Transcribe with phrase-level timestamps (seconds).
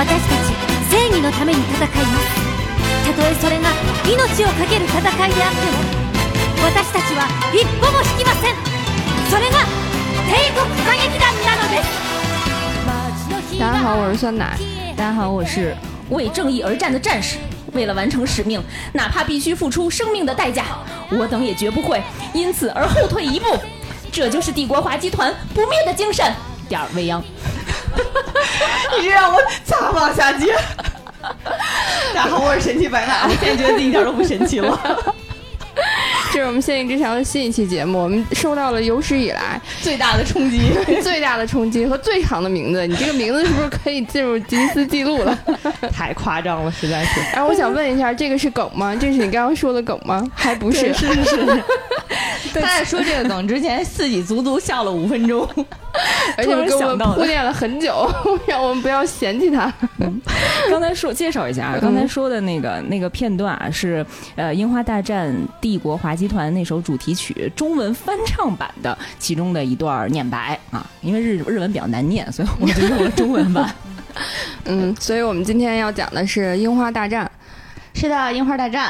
[0.00, 0.52] 私たち
[0.90, 2.28] 正義のために戦います
[3.06, 3.70] たとえそれが
[4.04, 5.76] 命を懸ける戦いであっても
[6.64, 8.54] 私たちは一歩も引きません
[9.30, 9.58] それが
[10.26, 12.06] 帝国歌劇団なのです
[13.58, 14.58] 大家好，我是酸奶。
[14.94, 15.74] 大家好，我是
[16.10, 17.38] 为正义而战的战士。
[17.72, 18.62] 为了完成使命，
[18.92, 20.64] 哪怕必须付出生命的代价，
[21.10, 22.02] 我等也绝不会
[22.34, 23.58] 因此而后退一步。
[24.12, 26.30] 这就是帝国华集团不灭的精神。
[26.68, 27.24] 点儿未央，
[28.97, 30.55] 你这让我咋往下接？
[32.13, 33.27] 大家好，我是神奇白马。
[33.27, 34.79] 我现在觉得自己一点都不神奇了。
[36.33, 40.71] 这是我们《仙境之墙》的新一期节目，我们受到了有史以来最大的冲击，
[41.03, 42.87] 最大的冲击和最长的名字。
[42.87, 45.37] 你这个名字是不是可以进入吉尼斯记录了？
[45.91, 47.19] 太夸张了，实在是。
[47.33, 48.95] 然后我想问一下，这个是梗吗？
[48.95, 50.25] 这是你刚刚说的梗吗？
[50.33, 51.63] 还不是，是是是。
[52.53, 55.47] 他在说这个梗之前，自己足足笑了五分钟，
[56.37, 58.09] 而且给我们铺垫了很久，
[58.47, 59.71] 让我们不要嫌弃他。
[60.69, 73.73] 刚才说介绍一下，刚才说的那个那个片段啊，是呃《樱花大战帝国华集团》那首主题曲中文翻唱版的其中的一段念白啊，因为日日文比较难念，所以我就用了中文版。
[74.65, 77.29] 嗯，所以我们今天要讲的是《樱花大战》。
[77.99, 78.89] 是的，《樱花大战》。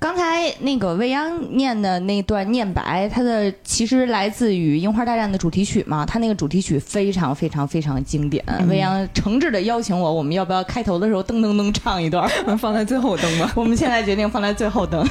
[0.00, 8.44] 刚才那个未央念的那段念白，它的其实来自于《樱花大战》的主题曲嘛，它那个主题曲非常非常非常经典。
[8.68, 12.28] 未央诚挚的邀请我，我们要不要开头的时候噔噔噔唱一段？
[12.58, 13.52] 放在最后登吧。
[13.56, 15.04] 我们现在决定放在最后登。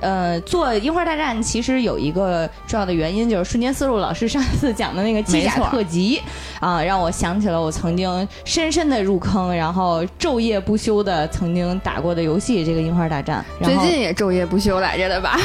[0.00, 6.22] 呃，做樱花大战其实有一个重要的原因，就是瞬间思路老师上次讲的那个机甲特辑
[6.60, 13.44] 啊，让我想起了我曾经深深的入坑，然后昼夜不休的曾经打过的游戏——这个樱花大战。
[13.62, 15.38] 最近也昼夜不休来着的吧？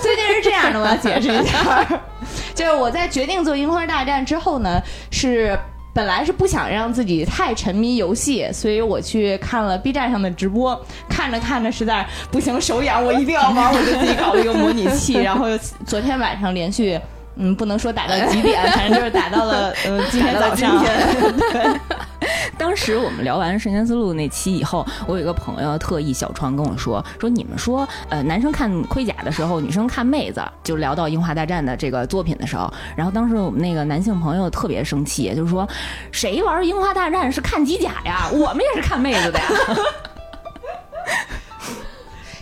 [0.00, 1.86] 最近是这样的，我要解释一下，
[2.54, 5.58] 就是我在决定做樱花大战之后呢，是。
[5.94, 10.78] 本来是不想让自己太沉迷游戏，所以我去看了 B 站上的直播，
[11.08, 15.46] 看着看着实在不行手痒，我一定要玩，我就自己搞了一个模拟器，然后
[15.86, 17.00] 昨天晚上连续，
[17.36, 20.82] 嗯，不能说打到几点， 反正就是打到了呃今天早上。
[20.82, 21.80] 对。
[22.56, 35.68] 当时我们聊完《瞬间思路》那期以后，我有一个朋友特意小窗跟我说：“说你们说，呃，男生看盔甲的时候，女生看妹子。”就聊到《樱花大战》的这个作品的时候，然后当时我们那个男性朋友特别生气，就是说
[36.12, 38.28] ：“谁玩《樱花大战》是看机甲呀？
[38.32, 39.46] 我们也是看妹子的呀。”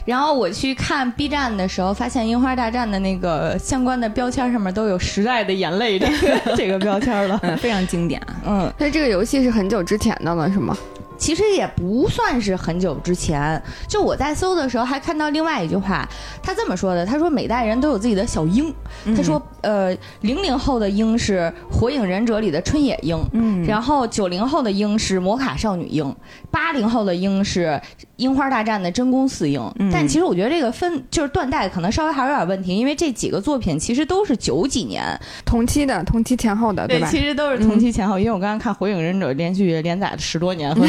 [0.04, 8.20] 然后我去看 B 站的时候，发现《樱花大战》的那个相关的标签上面都有“时代的眼泪”这个这个标签了，非常经典。
[8.44, 10.76] 嗯，那这个游戏是很久之前的了，是吗？
[11.22, 16.05] 其实也不算是很久之前，就我在搜的时候还看到另外一句话，
[16.43, 18.75] 他这么说的：他说每代人都有自己的小樱。
[19.16, 26.12] 他说，呃，零零后的樱是《火影忍者》里的春野樱，嗯，然后九零后的樱是魔卡少女樱，
[26.50, 27.81] 八零后的樱是
[28.16, 29.62] 樱花大战的真宫四樱。
[29.93, 35.05] 但其实我觉得这个分就是断代可能稍微还有点问题，因为这几个作品其实都是九几年
[35.44, 37.06] 同期的，同期前后的，对吧？
[37.09, 40.84] 其实都是同期前后，因为我刚刚看《火影忍者》连续连载了十多年， 和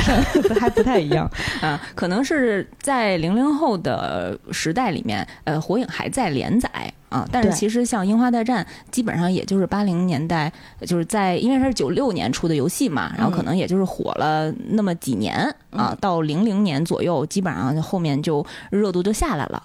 [0.60, 1.30] 还不太一样
[1.62, 6.70] 啊，可能是在零零后的时代里面，呃，火影还在连载
[7.10, 10.52] 啊，但是其实像樱花大战，基本上也就是八零年代，
[10.82, 15.36] 就是在因为它是九六年出的游戏嘛，然后可能也就是火了那么几年
[15.72, 19.62] 啊，到零零年左右，基本上后面就热度就下来了。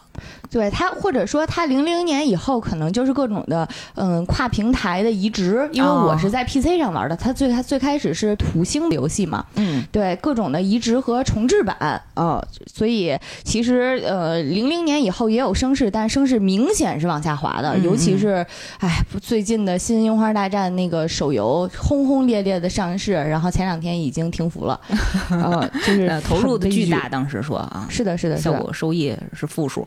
[0.50, 18.44] 对它，或者说它零零年以后，可能就是各种的嗯跨平台的移植，因为我是在 PC 上玩的，它最他最开始是土星的游戏嘛，嗯，对各种的移植和重置版啊，所以其实呃零零年以后也有声势，但声势明显是往下滑的，尤其是
[18.80, 24.80] 哎最近的新樱花大战那个手游轰轰烈烈的上市，然后前两天已经停服了，
[25.30, 29.86] 呃，就是投入的巨大，当时说啊，是的，是的，效果收益是负数。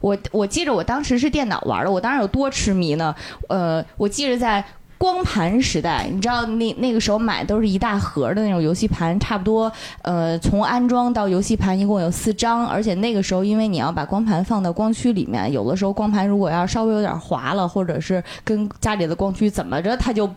[0.00, 3.14] 我我记着我当时是电脑玩的，我当时有多痴迷呢？
[3.48, 4.64] 呃，我记着在
[4.98, 9.72] 光盘时代，你知道那那个时候买都是一大盒的那种游戏盘，差不多
[10.02, 20.28] 呃从安装到游戏盘一共有四张，而且那个时候因为你要把光盘放到光驱里面，有的时候光盘如果要稍微有点滑了，或者是跟家里的光驱怎么着，它就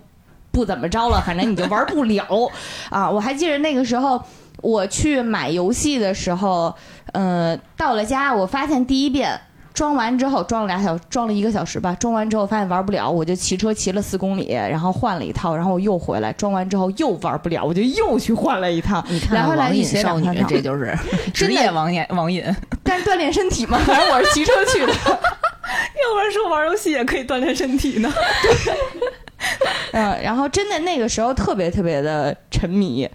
[0.51, 2.23] 不怎么着了，反正你就玩不了
[2.89, 3.09] 啊！
[3.09, 4.23] 我还记着那个时候
[4.63, 6.73] 我去买游戏的时候。
[7.11, 9.39] 呃，到了家，我发现第一遍
[9.71, 11.95] 装完之后，装了俩小，装了一个小时吧。
[11.99, 19.03] 装完之后发现玩不了，我就骑车骑了四公里，然后换了一套，然后我又回来，装完之后又玩不了，我就又去换了一套。
[19.09, 20.97] 你看，网瘾少女，这就是
[21.35, 22.43] 职业网瘾，网瘾。
[22.81, 24.87] 但是锻炼身体嘛，反正我是骑车去的。
[24.87, 28.11] 要不然说玩游戏也可以锻炼身体呢。
[29.93, 33.07] 嗯，然后真的那个时候特别特别的沉迷。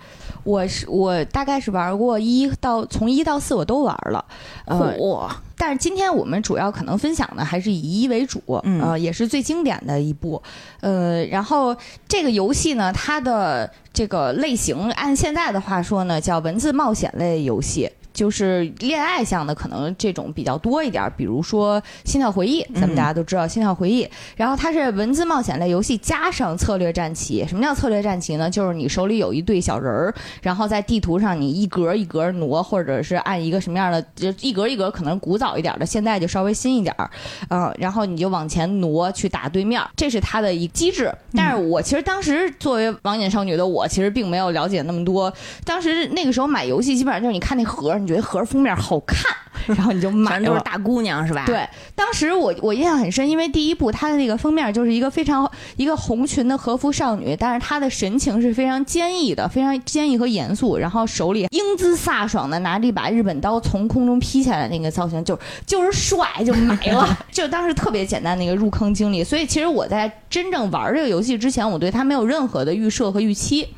[0.48, 4.24] 我是我大概是玩过一到从一到四我都玩了，
[4.64, 5.28] 呃，嚯，
[5.58, 8.80] 但是今天我们主要可能分享的还是以一为主，嗯。
[8.80, 10.42] 呃，也是最经典的一部，
[10.80, 11.76] 呃，然后
[12.08, 17.90] 这个游戏呢，它的这个类型按现在的话说呢，叫文字冒险类游戏。
[18.19, 24.05] 就是恋爱向的，可能这种比较多一点儿，比如说《心跳回忆》，咱们大家都知道《心跳回忆》
[24.35, 27.47] 然后它是文字冒险类游戏加上策略战棋。
[27.47, 28.50] 什么叫策略战棋呢？
[28.50, 30.12] 就是你手里有一对小人儿，
[30.43, 37.09] 然后在地图上你一格一格挪，或者是按一个什么样的，就一格一格可能古早一点的，现在就稍微新一点儿，
[37.50, 41.15] 嗯，然后你就往前挪去打对面，这是它的一机制。
[41.35, 45.32] 但是我其实当时作为网瘾少女的我，其实并没有了解那么多。
[45.65, 49.19] 当时那个时候买游戏，基本上就是你看那盒觉得盒儿封面好看，
[49.66, 50.38] 然后你就买了。
[50.38, 51.64] 全都是大姑娘是吧？，对，
[51.94, 69.22] 当时我我印象很深，因为第一部它的那个封面就是一个非常一个红裙的和服少女，但是她的神情是非常坚毅的，非常坚毅和严肃，然后手里英姿飒爽的拿着一把日本刀从空中劈下来，那个造型就 就是帅，就买了，就当时特别简单的一个入坑经历。
[69.22, 73.69] 所以其实我在真正玩这个游戏之前，我对它没有任何的预设和预期。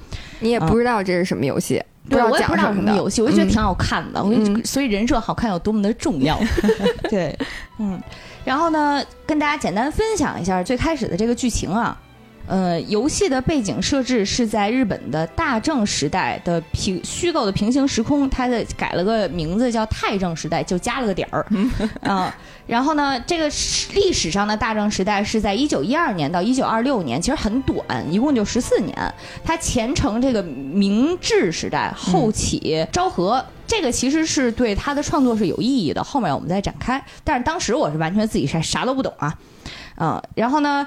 [0.42, 4.22] 你也不知道这是什么游戏，不知道什么游戏，我就觉得嗯挺好看的。
[4.22, 6.38] 我就嗯所以人设好看有多么的重要。
[7.08, 7.36] 对，
[7.78, 8.00] 嗯，
[8.44, 11.96] 然后呢，跟大家简单分享一下最开始的这个剧情啊。
[12.50, 21.46] 呃，游戏的背景设置是在日本的大正时代的平虚构的平行时空，它的改了个名字叫太正时代，就加了个点儿。
[22.02, 22.36] 啊、
[22.66, 29.14] 然后呢，这个史历史上的大正时代是在一九一二年到一九二六年，其实很短，一共就十四年。
[29.44, 33.44] 它前承这个明治时代，后起昭和。
[33.64, 37.00] 这个其实是对他的创作是有意义的，后面我们再展开。
[37.22, 39.38] 但是当时我是完全自己是啥都不懂啊，
[39.96, 40.84] 嗯，然后呢，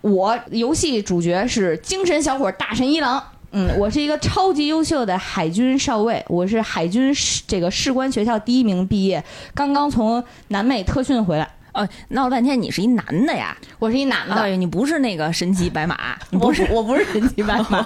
[0.00, 3.22] 我游戏主角是精神小伙大神一郎。
[3.52, 11.50] 嗯，我是一个超级优秀的海军少尉，我是海军士这个士官学校第一名毕业，刚刚从南美特训回来。
[11.72, 13.56] 哦，闹了半天你是一男的呀？
[13.78, 17.84] 我是一男的，哎，你不是那个神奇白马， 你不是我我不是神奇白马，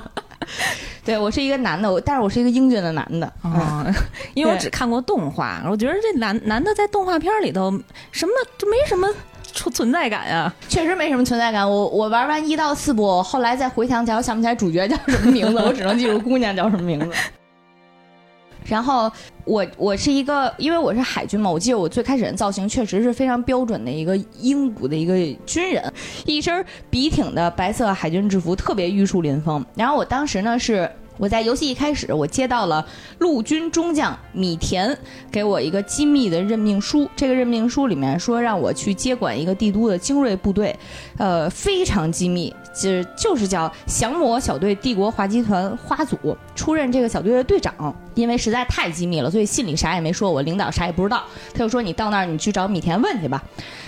[1.05, 3.31] 对我是一个男的，我但是我是一个英俊的男的。
[3.43, 3.87] 哦，
[4.35, 7.71] 因为我只看过动画，我觉得这男男的在动画片里头
[8.13, 9.09] 什么就没什么
[9.55, 10.55] 存存在感啊。
[10.69, 11.69] 确实没什么存在感。
[11.69, 17.11] 我我玩完一到四部，后来再回想起来，我想不起来主角叫什么名字，我只能记住姑娘叫什么名字。
[18.67, 19.11] 然后
[19.45, 25.15] 我我是一个，因为我是海军嘛，我记得我最开始的造型确实是非常标准的一个英古的一个
[25.47, 25.93] 军人，
[26.27, 29.65] 一身笔挺的白色海军制服，特别玉树临风。
[29.75, 30.91] 然后我当时呢是。
[31.17, 32.85] 我在游戏一开始，我接到了
[33.19, 34.97] 陆军中将米田
[35.31, 37.09] 给我一个机密的任命书。
[37.15, 40.77] 这个任命书里面说让我去接管一个帝都的精锐部队，
[41.19, 47.95] 呃，非常机密，就是就是叫降魔小队帝国滑稽团花组出任这个小队的队长。
[48.15, 51.25] 因为实在太机密了，所以信里啥也没说，我领导啥也不知道。
[51.53, 53.43] 他就说你到那儿你去找米田问去吧。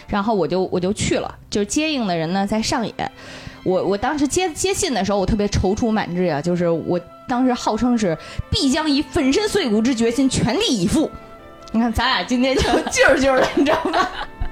[0.09, 2.93] 然后我就我就去了，就是接应的人呢在上野。
[3.67, 8.17] 我我当时接接信的时候，我特别踌躇满志呀、就是我当时号称是
[8.49, 11.11] 必将以粉身碎骨之决心全力以赴。
[11.73, 14.09] 你看，咱俩今天就 劲儿劲儿的，你知道吗？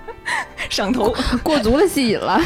[0.69, 1.15] 上头，
[1.45, 2.41] 过足了戏瘾了。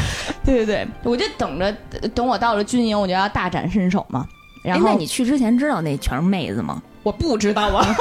[0.45, 1.75] 对对对，我就等着
[2.13, 4.27] 等我到了军营，我就要大展身手嘛。
[4.63, 6.81] 然哎，后那你去之前知道那全是妹子吗？
[7.01, 7.95] 我不知道啊，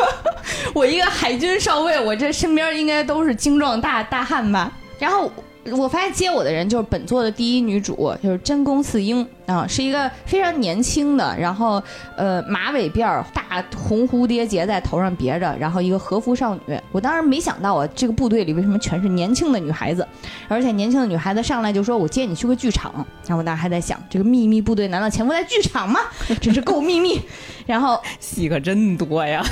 [0.74, 4.70] 我一个海军少尉，我这身边应该都是精壮大大汉吧。
[4.98, 5.32] 然后
[5.72, 11.82] 我发现接我的人就是本作的第一女主，就是真宫四英啊，是一个非常年轻的，然后
[12.16, 16.80] 呃马尾辫儿、大红蝴蝶结在头上别着，然后一个和服少女。
[16.92, 20.06] 我当时没想到啊，这个部队里为什么全是年轻的女孩子，
[20.48, 22.92] 而且年轻的女孩子上来就说我接你去个剧场。
[23.26, 26.00] 然后我当时还在想，这个秘密部队难道潜伏在剧场吗？
[26.40, 27.20] 真是够秘密。
[27.66, 29.44] 然后戏可真多呀！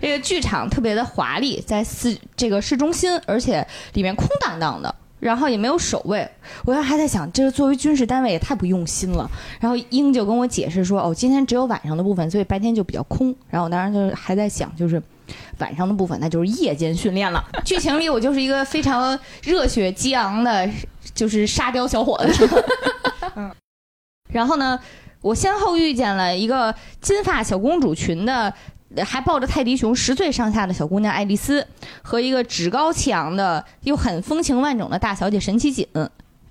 [0.00, 6.28] 这个剧场特别的华丽，在市这个市中心，而且里面空荡荡的，然后也没有守卫。
[6.64, 9.30] 我当时还在想，这个作为军事单位也太不用心了。
[9.60, 13.34] 然后英就跟我解释说，哦，今天只有晚上的部分，所以白天就比较空。
[13.48, 15.02] 然后我当时就还在想，就是。
[15.58, 17.44] 晚上的部分，那就是夜间训练了。
[17.64, 20.68] 剧情里我就是一个非常热血激昂的，
[21.14, 22.64] 就是沙雕小伙子。
[23.36, 23.48] 嗯，
[24.32, 24.76] 然后呢，
[25.20, 28.52] 我先后遇见了一个金发小公主群的
[29.04, 31.66] 还抱着泰迪熊十岁上下的小姑娘爱丽丝，
[32.02, 35.86] 和一个趾高气昂的又很风情万种的大小姐神奇锦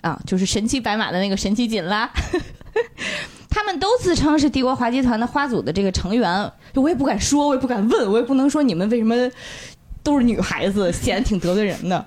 [0.02, 2.10] 啊，就是神奇白马的那个神奇锦啦。
[3.50, 9.16] 他们都自称是帝国滑稽团的花组的这个成员，我也不敢说，我也不敢问，我也不能说你们为什么
[10.02, 12.06] 都是女孩子，显得挺得罪人的。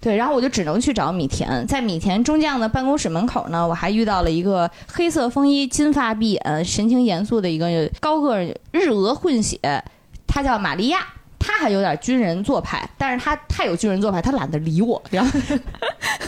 [0.00, 8.38] 对，然后我就只能去找米田，在米田中将的办公室门口呢，我还遇到了一个黑色风衣、金发碧眼、神情严肃的一个高个
[8.72, 9.58] 日俄混血，
[10.26, 10.98] 他叫玛利亚。
[11.38, 15.00] 他还有点军人做派，但是他太有军人做派，他懒得理我。
[15.10, 15.40] 然后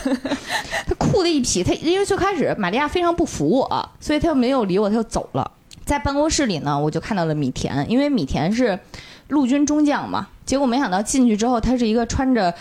[0.87, 5.51] 他酷的一批，他因为最开始玛利亚非常不服我，所以他就没有理我，他就走了。
[5.85, 8.79] 在办公室里呢，我就看到了米田，因为米田是
[9.29, 10.29] 陆军中将嘛。
[10.45, 12.53] 结果没想到进去之后，他是一个穿着，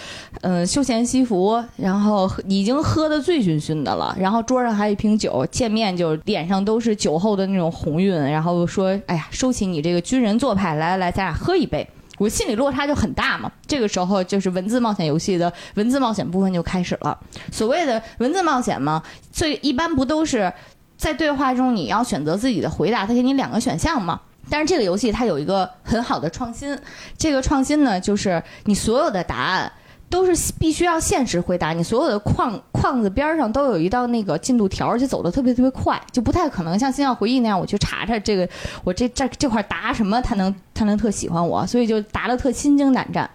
[0.42, 11.88] 嗯，休闲西服，然后已经喝得醉醺醺的了，然后桌上还有一瓶酒，见面就脸上都是酒后的那种红晕，然后说：“哎呀，收起你这个军人做派，来来来，咱俩喝一杯。”
[12.20, 13.50] 我心里落差就很大嘛。
[13.66, 17.18] 这个时候就是文字冒险游戏的文字冒险部分就开始了。
[17.52, 20.52] 所谓的文字冒险嘛，最一般不都是
[20.98, 24.20] 在对话中你要选择自己的回答，他给你两个选项嘛。
[24.50, 26.78] 但是这个游戏它有一个很好的创新，
[27.18, 29.72] 这个创新呢，就是你所有的答案
[30.10, 38.48] 都是必须要限时回答，你所有的框框子边上都有一道那个进度条，而且走的特别特别快，就不太可能像《星耀回忆》那样，我去查查这个
[38.84, 43.30] 我这这这块答什么，他能他能特喜欢我，所以就答的特心惊胆战，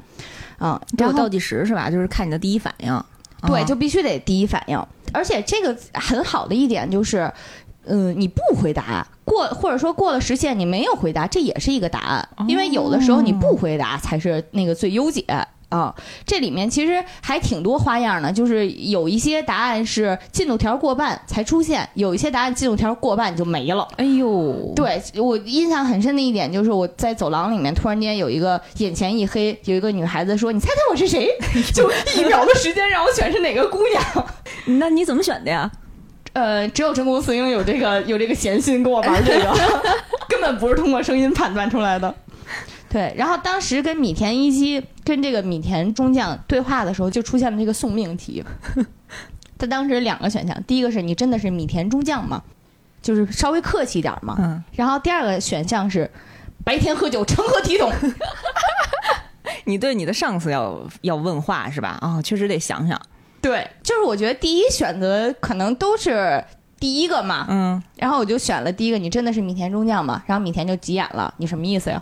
[0.56, 1.90] 啊，然后倒计时是吧？
[1.90, 3.04] 就是看你的第一反应，
[3.46, 7.30] 对，就必须得第一反应，而且这个很好的一点就是。
[7.86, 15.24] 嗯，你不回答过，或者说过了时限你没有回答，这也是一个答案，因为有的时候你不回答才是那个最优解
[15.68, 15.94] 啊。
[16.26, 23.88] 这里面其实还挺多花样的，就是有一些答案是进度条过半才出现，有一些答案进度条过半就没了。
[23.96, 31.28] 哎呦，对我印象很深的一点就是我在走廊里面突然间有一个眼前一黑，有一个女孩子说：“你猜猜我是谁？”
[31.72, 34.26] 就一秒的时间让我选是哪个姑娘？
[34.78, 35.70] 那你怎么选的呀？
[36.32, 39.54] 呃，只有真宫司英有这个 有这个闲心跟我玩这个，
[40.28, 42.14] 根本不是通过声音判断出来的。
[42.88, 48.44] 对，然后当时跟米田一基跟这个米田中将对话的时候，就出现了这个送命题。
[49.58, 52.42] 他当时两个选项，第一个是你真的是米田中将吗？
[53.00, 54.36] 就是稍微客气一点嘛。
[54.38, 54.62] 嗯。
[54.72, 56.10] 然后第二个选项是
[56.64, 57.90] 白天喝酒成何体统？
[59.64, 61.96] 你对你的上司要要问话是吧？
[62.00, 63.00] 啊，确实得想想。
[63.42, 66.42] 对，就是我觉得第一选择可能都是
[66.78, 68.96] 第一个嘛，嗯，然后我就选了第一个。
[68.96, 70.22] 你真的是米田中将吗？
[70.26, 72.00] 然后米田就急眼了，你什么意思呀？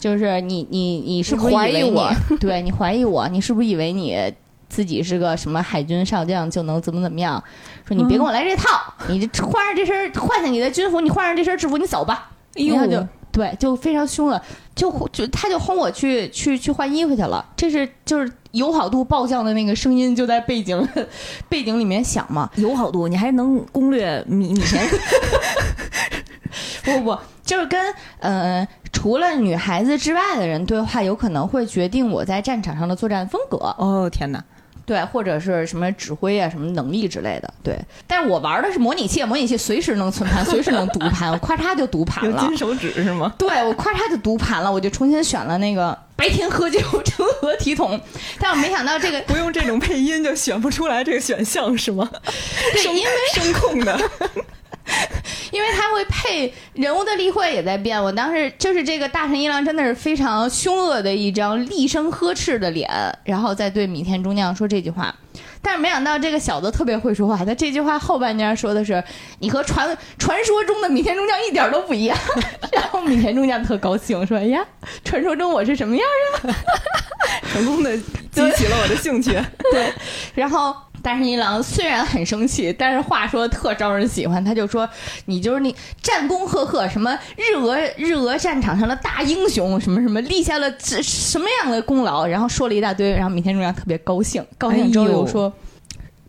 [0.00, 2.10] 就是你你你是不是怀疑我？
[2.40, 3.28] 对你怀疑我？
[3.28, 4.20] 你是不是以为你
[4.68, 7.42] 自己是个什么海军少将就能怎么怎么样？
[7.86, 12.30] 说你别跟我来这套，你换上这身换下你的军服，你换上这身制服，你走吧。
[12.54, 14.42] 然后就对，就非常凶了，
[14.74, 17.46] 就就他就轰我去去去换衣服去了。
[17.56, 18.32] 这是就是。
[18.54, 20.88] 友好度爆降的那个声音就在背景
[21.48, 22.50] 背景里面响嘛？
[22.56, 24.82] 友好度，你还能攻略米米田？
[26.84, 33.56] 不不不，就是跟呃除了女孩子之外的人对话，有可能会决定我在战场上的作战风格。
[33.78, 34.42] 哦天哪！
[34.86, 37.52] 对，或者是什么指挥啊，什么能力之类的。
[37.62, 42.42] 对，但是我玩的是模拟器，模拟器随时能存盘，随时能读盘，我咔嚓就读盘了。
[42.42, 43.32] 有金手指是吗？
[43.38, 47.98] 对，我咔嚓就读盘了，我就重新选了那个白天喝酒成何体统？
[48.38, 52.08] 但我没想到这个不用这种配音就选不出来这个选项是吗？
[52.74, 53.98] 对，因为声控的。
[55.50, 62.90] 因为他会配人物的例会也在变，我当时就是这个大神一郎真的是非常凶恶的一张厉声呵斥的脸，
[63.24, 65.14] 然后再对米田中将说这句话，
[65.62, 69.02] 但是没想到这个小子特别会说话，他这句话后半截说的是
[69.38, 72.18] 你和传传说中的米田中将一点都不一样，
[72.72, 74.64] 然后米田中将特高兴说哎呀，
[75.04, 76.04] 传说中我是什么样
[76.42, 76.56] 啊？
[77.52, 79.32] 成功的激起了我的兴趣，
[79.72, 79.92] 对，
[80.34, 80.74] 然后。
[81.04, 84.42] 大神一郎虽然很生气，但是话说的特招人喜欢。
[84.42, 84.88] 他就说
[85.26, 93.12] ：“你就是那战功赫赫，什么日俄日俄战场上的大英雄，什么什么立下了这什么样的功劳？”然后说了一大堆。
[93.12, 95.52] 然后米田中央特别高兴，高兴之后又说：“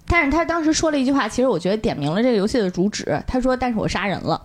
[0.05, 3.23] 但是他当时说了一句话，其实我觉得点明了这个游戏的主旨。
[3.25, 4.41] 他说：‘但是我杀人了。’”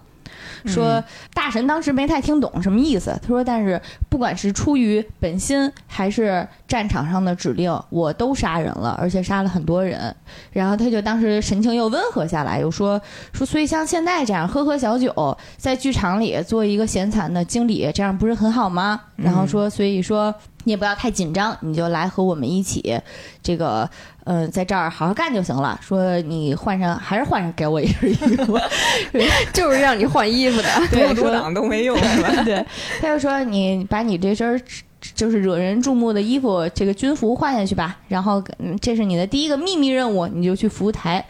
[0.67, 1.03] 说
[1.35, 3.17] 大神当时没太听懂什么意思。
[3.23, 10.15] 他说：“但是不管是出于本心还是战场上的指令，我都杀人了，而且杀了很多人。”
[10.53, 13.01] 然后他就当时神情又温和下来，又说
[13.33, 22.99] ：“说所以像现在这样喝喝小酒，在剧场里做一个闲散的经理，这样不是很好吗？”然后说：“所以说你也不要太紧张，你就来和我们一起，
[23.43, 23.89] 这个。”
[24.25, 25.77] 呃，在这儿好好干就行了。
[25.83, 28.57] 说你换上还是换上给我一身衣服，
[29.53, 32.31] 就是让你换衣服的， 多多挡都没用，是吧？
[32.45, 32.65] 对，
[33.01, 34.63] 他就说你把你这身
[35.17, 37.97] 就是惹人注目的衣服，这个军服换下去吧。
[38.07, 38.41] 然后
[38.81, 41.25] 这是你的第一个秘密任务，你就去服务台。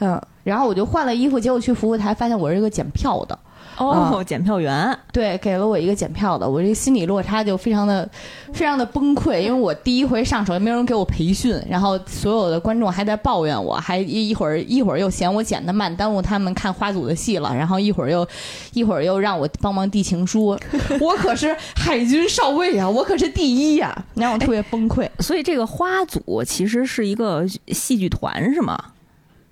[0.00, 3.38] 嗯，然后我就换了衣服，结果去服务台发现我是一个检票的。
[3.78, 8.08] 哦，检票员对，给了我一个检票的，我这心理落差就非常的、
[8.52, 18.26] 非常的崩溃， 因为我第一回上手，也没有人给我培训，然后所有的观众还在抱怨我，还一一会儿一会儿又嫌我剪的慢，耽误他们看花组的戏了，然后一会儿又
[18.74, 20.58] 一会儿又让我帮忙递情书，
[21.00, 25.08] 我可是海军少尉啊，我可是第一呀，让我特别崩溃。
[25.20, 28.78] 所以这个花组其实是一个戏剧团，是吗？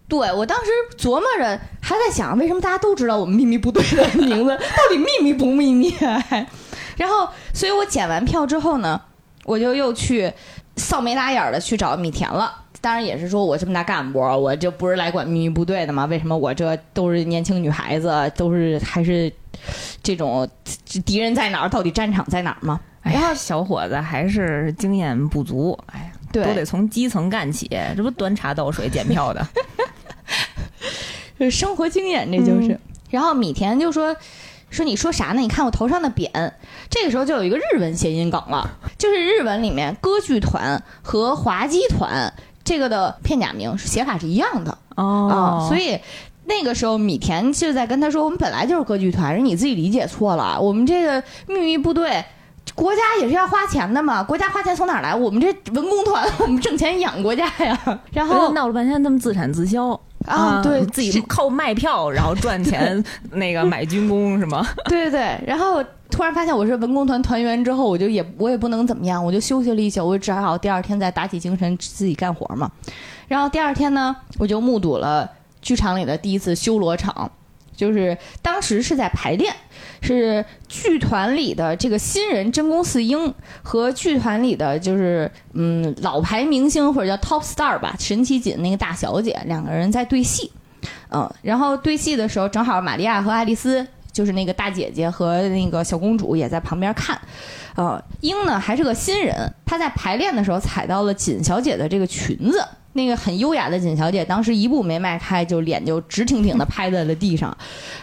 [0.08, 5.94] 对，我当时琢磨着，还在想为什么大家都知道我们秘密部队的名字，到底秘密不秘密？
[6.96, 9.00] 然后，所以我检完票之后呢，
[9.44, 10.32] 我就又去
[10.76, 12.64] 扫眉打眼的去找米田了。
[12.80, 16.06] 当然也是说我这么大干部，我就不是来管秘密部队的嘛？
[16.06, 19.30] 为什么我这都是年轻女孩子，都是还是
[20.02, 20.48] 这种
[21.04, 21.68] 敌人在哪儿？
[21.68, 22.80] 到底战场在哪儿吗？
[23.02, 29.46] 然后小伙子还是经验不足，哎呀，都得从基层干起，这不端茶倒水检票的。
[31.38, 32.78] 是生活经验，这就是。
[33.10, 34.16] 然后米田就说
[34.70, 35.40] ：“说你说啥呢？
[35.40, 36.52] 你看我头上的匾。”
[36.90, 38.68] 这个时候就有一个日文谐音梗了，
[38.98, 42.32] 就是日文里面歌剧团和滑稽团
[42.64, 45.66] 这个的片假名写法是一样的哦。
[45.68, 45.98] 所以
[46.44, 50.60] 那个时候米田就在跟他说：“我们本来就是歌剧团，是你自己理解错了。
[50.60, 52.24] 我们这个秘密部队，
[52.78, 54.22] 国家也是要花钱的嘛。
[54.22, 55.12] 国家花钱从哪儿来？
[55.12, 58.00] 我们这文工团， 我们挣钱养国家呀。
[58.12, 64.64] 然后闹了半天，他们自产自销。”啊，对自己靠卖票 然后赚钱，那个买军工是吗？
[64.88, 65.40] 对对对。
[65.46, 72.70] 然后突然发现我是文工团团员之后，我就也我也不能怎么样，我就休息了一宿，我只好第二天再打起精神自己干活嘛。
[73.26, 75.28] 然后第二天呢，我就目睹了
[75.60, 77.30] 剧场里的第一次修罗场。
[77.74, 79.54] 就是当时是在排练，
[80.00, 90.50] 是剧团里的这个新人真宫四英和剧团里的就是嗯老牌明星或者叫 top star 吧神奇锦那个大小姐两个人在对戏，
[91.10, 97.20] 嗯，然后对戏的时候正好玛利亚和爱丽丝就是那个大姐姐和那个小公主也在旁边看，
[97.76, 102.64] 呃，英呢还是个新人，她在排练的时候踩到了锦小姐的这个裙子。
[102.98, 107.56] 那个很优雅的锦小姐，当时一步没迈开，就脸就直挺挺的拍在了地上，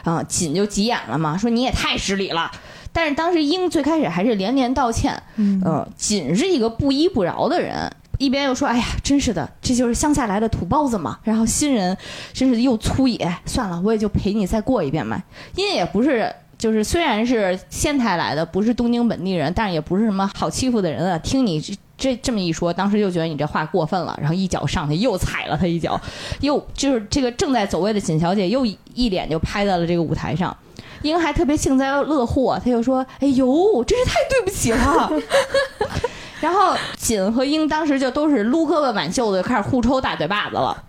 [0.05, 2.49] 啊，锦就急眼了嘛，说你也太失礼了。
[2.93, 11.19] 但是当时英最开始还是连连道歉，嗯，锦是一个不依不饶的人，一边又说，哎呀，真是的，这就是乡下来的土包子嘛。
[11.23, 11.95] 然后新人
[12.31, 15.21] 真是又粗野，算了，我也就陪你再过一遍吧。
[15.57, 21.19] 英也不是，就是虽然是仙台来的，不是东京本地人，但是也不是什么好欺负的人啊。
[21.19, 21.61] 听你。
[21.97, 25.99] 这这么一说，当时就觉得你这话过分了，然后一脚上去又踩了他一脚，
[26.41, 30.55] 又就是这个正在走位的锦小姐又一脸就拍在了这个舞台上，
[31.01, 35.11] 英还特别幸灾乐祸，他就说：“哎呦，真是太对不起了。
[36.41, 40.83] ”然后锦和英当时就都是撸胳膊挽袖子，开始互抽大嘴巴子了。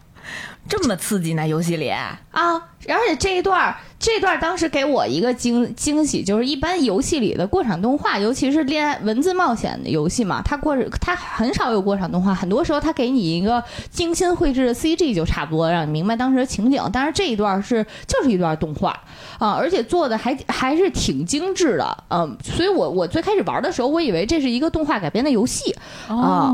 [0.69, 1.47] 这么刺激呢？
[1.47, 2.19] 游戏里啊，
[2.89, 16.83] 而且这一段儿这段儿当时给我一个惊惊喜，就是一般游戏里的过场动画，尤其是恋爱文字冒险的游戏嘛，它过它很少有过场动画，很多时候它给你一个精心绘制的 CG 就差不多，让你明白当时的情景。
[16.93, 18.91] 但是这一段是就是一段动画
[19.39, 25.75] 啊，而且做的还还是挺精致的，嗯，所以我我最开始玩的时候，我以为这是一个动画改编的游戏
[26.09, 26.53] 啊。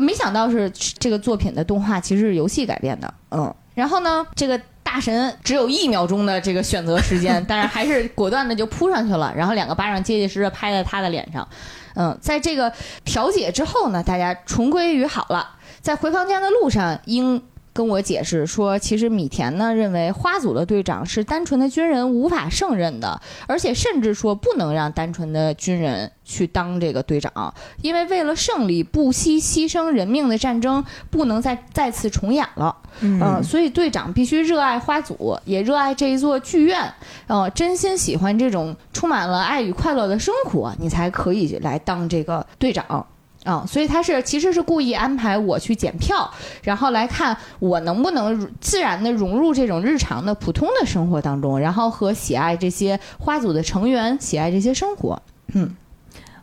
[0.00, 11.46] 没想到是这个作品的动画其实是游戏改编的，嗯，然后呢，这个大神只有一秒钟的这个选择时间，但是还是果断的就扑上去了，然后两个巴掌结结实实拍在他的脸上，
[11.94, 12.72] 嗯，在这个
[13.04, 17.42] 调解之后呢，大家重归于好了，在回房间的路上，英。
[17.72, 32.76] 跟我解释说，其实米田呢认为花组的队长是单纯的军人无法胜任的，而且甚至说不能让单纯的军人去当这个队长，因为为了胜利不惜牺牲人命的战争不能再再次重演了。
[33.00, 36.92] 嗯，所以队长必须热爱花组，也热爱这一座剧院，
[37.26, 43.06] 呃，真心喜欢这种充满了爱与快乐的生活，你才可以来当这个队长。
[43.44, 46.30] 啊，所以他是其实是故意安排我去检票，
[46.62, 55.20] 然后来看我能不能自然的融入这种日常的普通的生活当中，然后和喜爱这些花组的成员喜爱这些生活。
[55.54, 55.74] 嗯，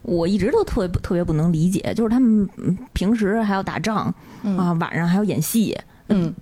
[0.02, 2.48] 我一直都特别特别不能理解，就是他们
[2.94, 4.14] 平时还要打仗
[4.58, 5.78] 啊，晚上还要演戏，
[6.10, 6.34] 嗯，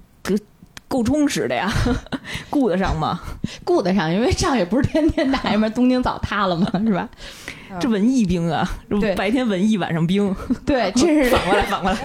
[0.88, 1.72] 够充实的呀，
[2.50, 3.20] 顾得上吗？
[3.64, 7.08] 顾得上，因为仗也不是天天打，要不然东京早塌了嘛， 是吧？
[7.80, 8.68] 这文艺兵啊，
[9.16, 10.34] 白天文艺，晚上兵，
[10.66, 11.98] 对， 这是反过来，反过来。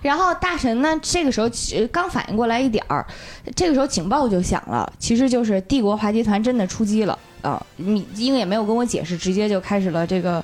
[0.00, 1.50] 然后大神呢，这个时候
[1.92, 3.06] 刚反应过来一点儿，
[3.54, 7.62] 这个时候警报就响了，其实就是帝国滑稽团真的出击了啊！
[7.76, 10.42] 你英也没有跟我解释，直接就开始了这个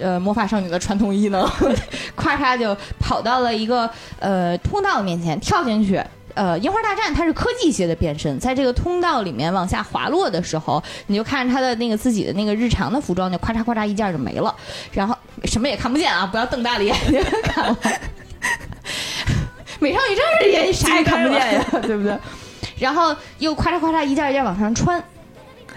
[0.00, 1.48] 呃魔法少女的传统异能，
[2.16, 6.02] 咔嚓就跑到了一个呃通道面前，跳进去。
[6.34, 14.52] 呃，樱花大战它是科技系的变身，在这个通道里面往下滑落的时候，你就看着他的那个自己的那个日常的服装就咔嚓咔嚓一件就没了，
[14.90, 16.26] 然后什么也看不见啊！
[16.26, 17.76] 不要瞪大了眼睛看我。
[19.78, 22.18] 美少女战士也啥也看不见呀，对不对？
[22.80, 25.00] 然后又咔嚓咔嚓一件一件往上穿，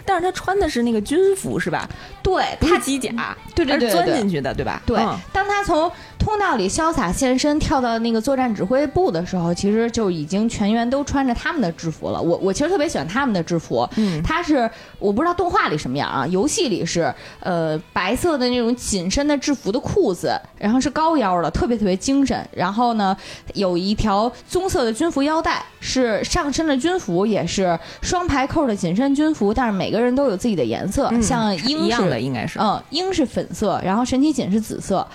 [0.06, 1.88] 但是他穿的是那个军服是吧？
[2.28, 3.10] 对，他机甲，
[3.56, 4.82] 对对对对对他是钻进去的对吧？
[4.86, 12.22] 对嗯，当他从通道里潇洒现身，跳到那个作战指挥部的时候，其实就已经全员都穿着他们的制服了。
[12.22, 22.46] 我我其实特别喜欢他们的制服，嗯他是我不知道动画里什么样啊，游戏里是呃白色的那种紧身的制服的裤子，然后是高腰的，特别特别精神。
[22.52, 23.16] 然后呢，
[23.54, 32.60] 有一条棕色的军服腰带，是上身的军服，也是双排扣的紧身军服，但是每个人都有自己的颜色，嗯像鹰一样应该是。
[32.60, 35.06] 嗯，鹰是粉色，然后神奇锦是紫色，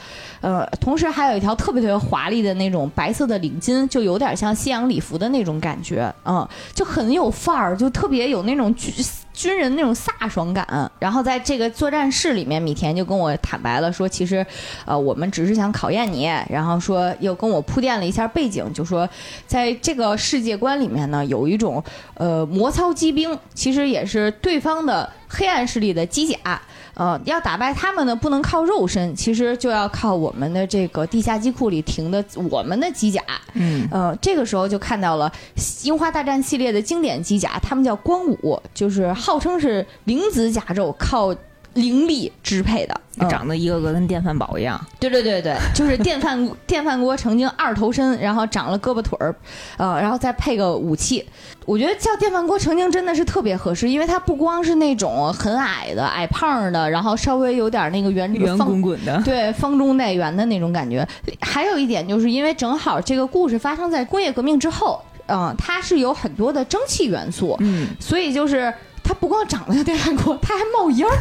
[0.40, 8.92] 呃，同时还有一条特别特别华丽的那种白色的领巾，就有点像西洋礼服的那种感觉，嗯，就很有范儿，就特别有那种军
[9.32, 10.66] 军人那种飒爽感。
[10.98, 14.44] 然后在这个作战室里面，米田就跟我坦白了说，其实，
[14.84, 19.08] 呃，我们只是想考验你，然后说又跟我铺垫了一下背景，就说
[19.46, 21.82] 在这个世界观里面呢，有一种
[22.14, 26.60] 呃魔操机兵，其实也是对方的黑暗势力的机甲。
[26.94, 33.22] 呃，要打败他们呢，不能靠肉身，其实就要靠我们的这个地下机库里停的我们的机甲。
[33.54, 35.32] 嗯，呃，这个时候就看到了
[35.86, 41.34] 《樱花大战》系列的经典机甲，他们叫光武，就是号称是灵子甲胄，靠
[41.74, 42.94] 灵力支配的。
[42.94, 44.80] 嗯长得一个个跟电饭煲一样。
[44.98, 49.34] 对对对对， 就是电饭电饭锅曾经二头身，然后长了胳膊腿儿，
[49.76, 51.22] 呃，然后再配个武器。
[51.66, 61.06] 我觉得叫电饭锅曾经真的是特别合适，因为它不光是那种很矮的、矮胖的，然后稍微有点那个圆圆滚滚的，对，方中带圆的那种感觉。
[61.42, 68.72] 还有一点，就是因为正好这个故事发生在工业革命之后，嗯、它是有很多的蒸汽元素，嗯，所以就是
[69.02, 71.18] 它不光长得像电饭锅，它还冒烟儿，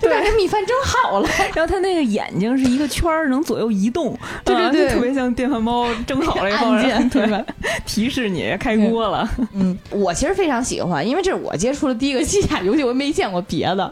[0.00, 1.28] 就感觉米饭蒸好了。
[1.54, 7.40] 然后它那个眼睛是一个圈儿，能左右移动，啊对对对就特别像电饭煲蒸好了按键对吧？
[7.86, 9.28] 提示你开锅了。
[9.52, 13.90] 嗯，我其实非常喜欢，因为这是我接触的第一个机甲游戏，我没见过别的。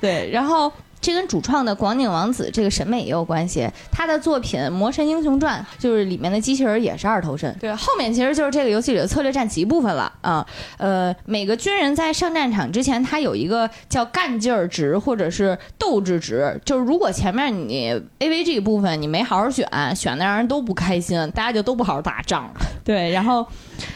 [0.00, 3.68] 对，然后这跟主创的广井王子这个审美也有关系。
[3.90, 7.54] 他的作品《魔神英雄传》就是里面的机器人也是二头身。
[7.58, 10.46] 对，后面其实就是这个游戏里的策略战棋部分了啊。
[10.76, 22.50] 呃，每个军人在上战场之前，他有一个叫干劲儿值或者是斗志值，就是如果前面你 AVG 部分你没好好选，选的让人都不开心，大家就都不好好打仗。
[22.84, 23.46] 对，然后。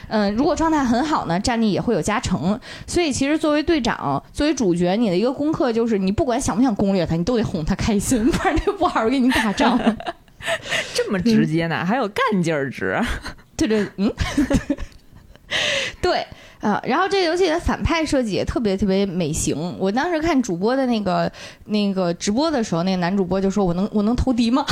[0.09, 2.59] 嗯，如果状态很好呢，战力也会有加成。
[2.87, 9.78] 所以其实作为队长，作为主角，你的一个功课就是，你不管想不想攻略他，你都得哄他开心， 不然他就不好好给你打仗。
[10.94, 11.85] 这么直接呢？
[11.85, 12.98] 还有干劲儿值，
[13.57, 14.12] 对对，嗯，
[16.00, 16.24] 对。
[16.61, 19.76] 啊，然后这个游戏的反派设计也特别特别美型。
[19.78, 21.30] 我当时看主播的那个
[21.66, 24.64] 那个直播的时候，那个男主播就说：“我能我能投敌吗？”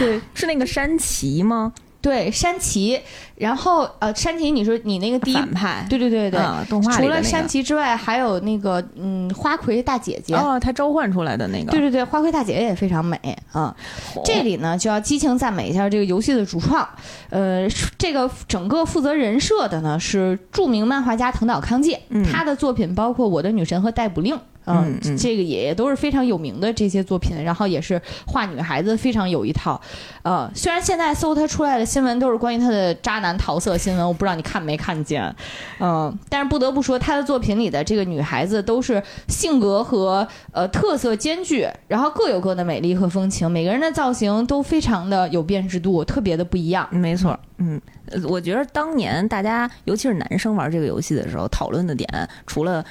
[0.00, 1.72] 对，是那个山崎吗？
[2.02, 3.00] 对，山崎，
[3.36, 7.02] 然后呃，山崎，你说你那个第一，反派，对对对对，啊动画那个。
[7.04, 10.34] 除了山崎之外，还有那个嗯，花魁大姐姐。
[10.34, 13.16] 哦，他召唤出来的那个，对对对，花魁大姐姐也非常美
[13.52, 13.74] 啊、
[14.16, 16.86] 哦这里呢，就要激情赞美一下这个游戏的主创，
[17.30, 22.24] 呃，这个整个负责人设的呢是著名漫画家藤岛康介，嗯。
[22.24, 24.34] 他的作品包括《我的女神》和《逮捕令》。
[24.66, 29.80] 嗯嗯这个也都是非常有名的这些作品，然后也是画女孩子非常有一套。
[30.22, 35.34] 呃，虽然现在搜他出来的新闻都是关于他的渣男桃色新闻，我不知道你看没看见。
[35.80, 46.88] 嗯、但是不得不说，他的作品里的这个女孩子都是性格和呃特色兼具，然后各有各的美丽和风情，每个人的造型都非常的有辨识度，特别的不一样。
[46.92, 52.08] 没错，嗯，呃我觉得当年大家，尤其是男生玩这个游戏的时候，讨论的点
[52.46, 52.84] 除了。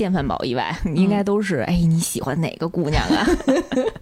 [0.00, 3.26] 电饭煲以外，应该都是哎，你喜欢哪个姑娘啊？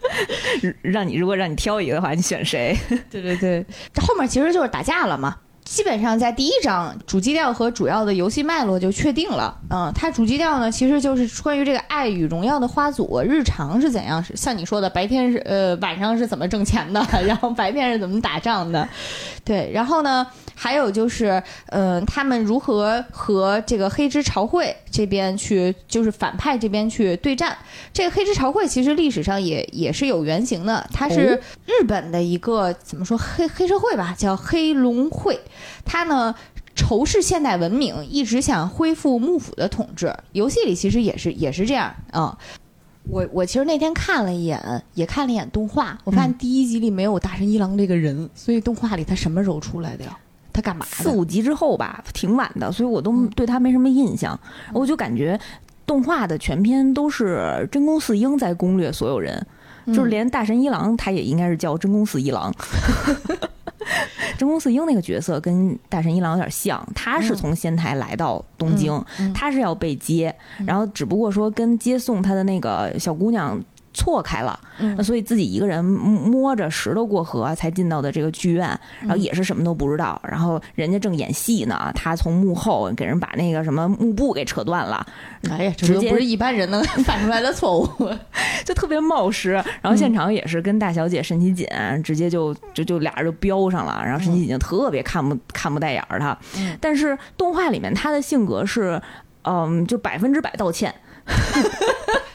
[0.80, 2.76] 让你如果让你挑一个的话，你选谁？
[3.10, 5.36] 对对对，这后面其实就是打架了嘛。
[5.70, 9.54] 基本上在第一章主基调和主要的游戏脉络就确定了。
[9.68, 18.88] 嗯，它主基调呢其实就是关于这个《爱与荣耀》的花组日常是怎样，是像你说的白天是呃晚上是怎么挣钱的， 然后白天是怎么打仗的，
[19.44, 27.56] 对，然后呢还有就是呃他们如何和这个黑之朝会这边去就是反派这边去对战。
[27.92, 35.38] 这个黑之朝会其实历史上也也是有原型的，它是日本的一个怎么说黑黑社会吧，叫黑龙会。
[35.84, 36.34] 它呢
[36.74, 40.14] 仇视现代文明，一直想恢复幕府的统治。
[40.32, 42.38] 游戏里其实也是也是这样啊、
[43.10, 44.60] 我我其实那天看了一眼，
[44.94, 50.16] 也看了一眼动画，我发现第一集里没有大神一郎这个人，所以动画里他什么时候出来的呀？
[50.52, 50.84] 他干嘛？
[50.90, 54.38] 四五集之后吧，挺晚的，所以我都对他没什么印象。
[54.72, 55.38] 我就感觉
[55.86, 59.46] 动画的全篇都是真宫四英在攻略所有人，
[59.86, 62.52] 就是连大神一郎他也应该是叫真宫四一郎。
[64.38, 69.02] 真宫四英那个角色跟大神一郎有点像，他是从仙台来到东京，
[69.34, 70.34] 他是要被接，
[70.66, 73.60] 然后只不过说跟接送他的那个小姑娘。
[73.98, 74.58] 错开了，
[74.96, 78.68] 那所以自己一个人摸着石头过河才进到的这个剧院，
[79.00, 85.04] 然后也是什么都不知道，然后人家正演戏呢，他从幕后给人把那个什么幕布给扯断了，
[85.50, 87.88] 哎呀，这都不是一般人能 犯出来的错误，
[88.64, 89.52] 就特别冒失。
[89.82, 91.66] 然后现场也是跟大小姐沈其锦
[92.04, 96.38] 直接就就就俩人就飙上了，然后沈其锦特别看不看不带眼儿他，
[96.80, 99.02] 但是动画里面他的性格是，
[99.42, 100.94] 嗯，就百分之百道歉。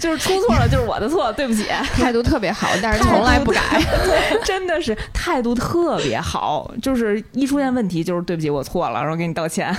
[0.00, 1.66] 就是出错了，就是我的错，对不起。
[1.94, 3.60] 态度特别好，但是从来不改，
[4.44, 6.68] 真的是态度特别好。
[6.82, 9.76] 就是一出现问题，就是对不起，我错了，然后给你道歉。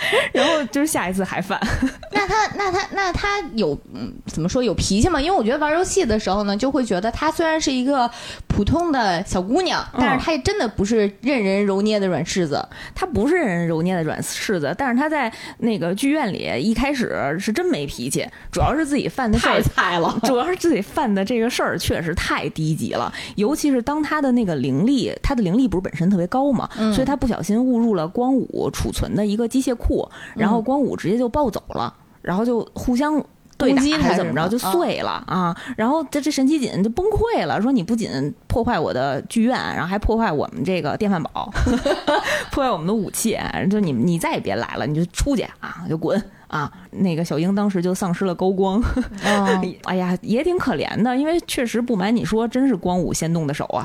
[0.32, 1.60] 然后就是下一次还犯，
[2.12, 5.20] 那他那他那他有嗯怎么说有脾气吗？
[5.20, 8.08] 因为我觉得玩游戏的时候呢，就会觉得她虽然是一个
[8.46, 12.64] 普通的小姑娘，但是她也真的不是任人揉捏的软柿子。
[12.94, 23.12] 她不是任人揉捏的软柿子，但是她在那个剧院里一开始是真没脾气，主要是自己犯的事儿太菜了，主要是自己犯的这个事儿确实太低级了。
[23.36, 29.87] 尤其是当她的那个灵力，她的灵力不是本身特别高嘛，所以她不小心误入了光武储存的一个机械库。
[30.34, 33.22] 然后光武直接就暴走了，然后就互相
[33.56, 35.56] 对击还是怎么着就碎了啊！
[35.76, 41.50] 然后这这神奇锦就崩溃了，说你不仅破坏我的剧院，然后还破坏我们这个电饭煲，
[42.52, 43.36] 破坏我们的武器，
[43.68, 46.72] 就你你再也别来了，你就出去啊，就滚啊！
[46.92, 48.80] 那个小英当时就丧失了高光，
[49.84, 53.84] 哎呀，也挺可怜的，因为确实不瞒你说，真是光武先动的手啊。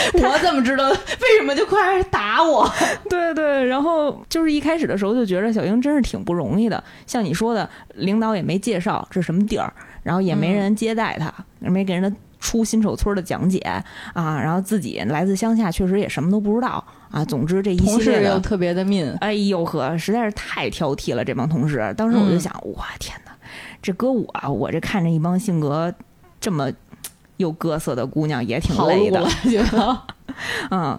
[0.14, 0.88] 我怎么知道？
[0.88, 2.68] 为什么就快打我？
[3.08, 6.82] 对对，然后就是一开始的时候就觉得小英真是挺不容易的。
[7.06, 13.58] 像你说的，领导也没介绍这什么地儿，然后也没人接待他，没给人家出新手村的讲解
[14.14, 17.24] 啊，然后自己来自乡下，确实也什么都不知道啊。
[17.24, 21.92] 总之这一系列又特别的命，哎呦呵，实在是太挑剔了这帮同事。
[21.96, 23.32] 当时我就想，哇天哪，
[23.82, 25.92] 这搁我，我这看着一帮性格
[26.40, 26.70] 这么。
[27.40, 29.26] 有各色的姑娘也挺累的，
[30.70, 30.98] 嗯，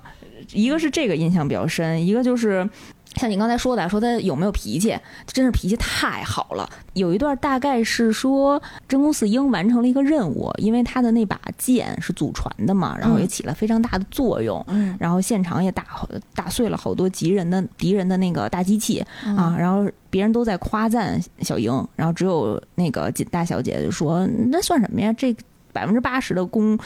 [0.54, 2.68] 一个是这个印象比较深，一个就是
[3.16, 6.68] 像你刚才说的，说他有没有脾气，真是脾气太好了。
[6.94, 14.66] 有一段大概是说真宫四英完成了一个任务，因为他的那把剑是祖传的嘛，然后也起了非常大的作用，
[15.00, 15.86] 然后现场也打
[16.34, 19.06] 打碎了好多敌人的敌人的那个大机器
[19.38, 25.36] 啊，然后别人都在夸赞小英，然后只有那个锦大小姐就说那算什么呀，这。
[25.74, 26.78] 百分之八十的功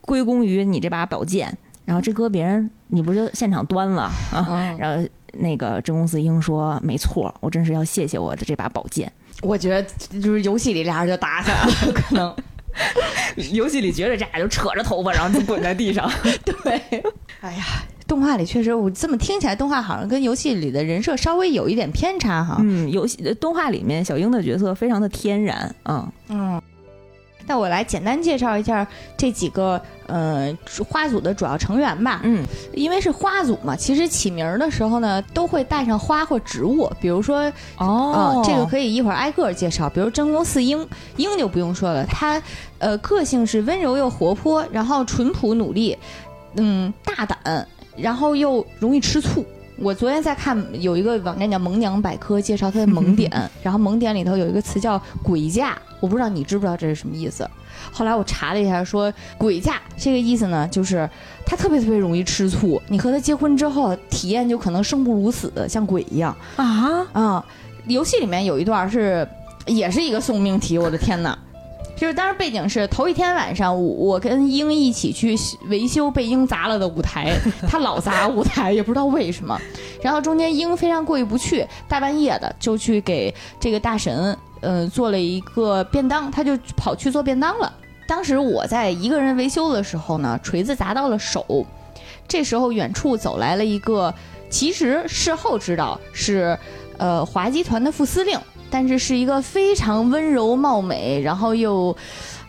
[0.00, 4.74] 归功于你这把宝剑，然后这搁别人，你不就现场端了啊？
[4.78, 9.10] 然后那个真公四英说：“没错，我真是要谢谢我的这把宝剑。”
[9.42, 9.82] 我觉得
[10.20, 12.34] 就是游戏里俩人就打起来了， 可能
[13.52, 16.10] 游戏里觉得这俩就扯着头发，然后就滚在地上。
[16.44, 17.02] 对，
[17.40, 17.64] 哎呀，
[18.06, 22.56] 动画里确实，我这么听起来，动画好像跟游戏里的人设稍微有一点偏差哈。
[22.60, 26.62] 嗯，游戏动画里面小樱的角色非常的天然，嗯嗯。
[27.46, 30.56] 那我来简单介绍一下这几个呃
[30.88, 32.20] 花组的主要成员吧。
[32.24, 36.90] 嗯，因为是花组嘛，其实起名的时候呢，都会带上花或植物。
[37.00, 39.88] 比如说，哦，这个可以一会儿挨个介绍。
[39.90, 42.42] 比如真宫四英，英就不用说了，她
[42.78, 45.96] 呃个性是温柔又活泼，然后淳朴努力，
[46.56, 49.44] 嗯，大胆，然后又容易吃醋。
[49.76, 53.30] 我昨天在看有一个网站叫萌娘百科，介绍它的 萌点，
[53.60, 57.48] 然后萌点里头有一个词叫鬼嫁，我不知道你知不知道这是什么意思。
[57.90, 61.08] 后来我查了一下，说鬼嫁这个意思呢，就是
[61.46, 67.46] 他特别特别容易吃醋，你和他结婚之后，体验就可能生不如死，像鬼一样啊啊！
[67.86, 69.26] 游戏里面有一段是，
[69.64, 71.38] 也是一个送命题，我的天哪！
[71.96, 75.36] 就是当时背景是头一天晚上，我跟英一起去
[75.68, 77.32] 维修被英砸了的舞台，
[77.68, 79.56] 他老砸舞台，也不知道为什么。
[80.02, 87.72] 然后中间英非常过意不去，大半夜的就去给这个大神，呃，做了一个便当，他就跑去做便当了。
[88.08, 91.66] 当时我在一个人维修的时候呢，锤子砸到了手，
[92.26, 94.12] 这时候远处走来了一个，
[94.48, 96.58] 其实事后知道是，
[96.96, 98.38] 呃，华集团的副司令。
[98.70, 101.96] 但是是一个非常温柔貌美，然后又，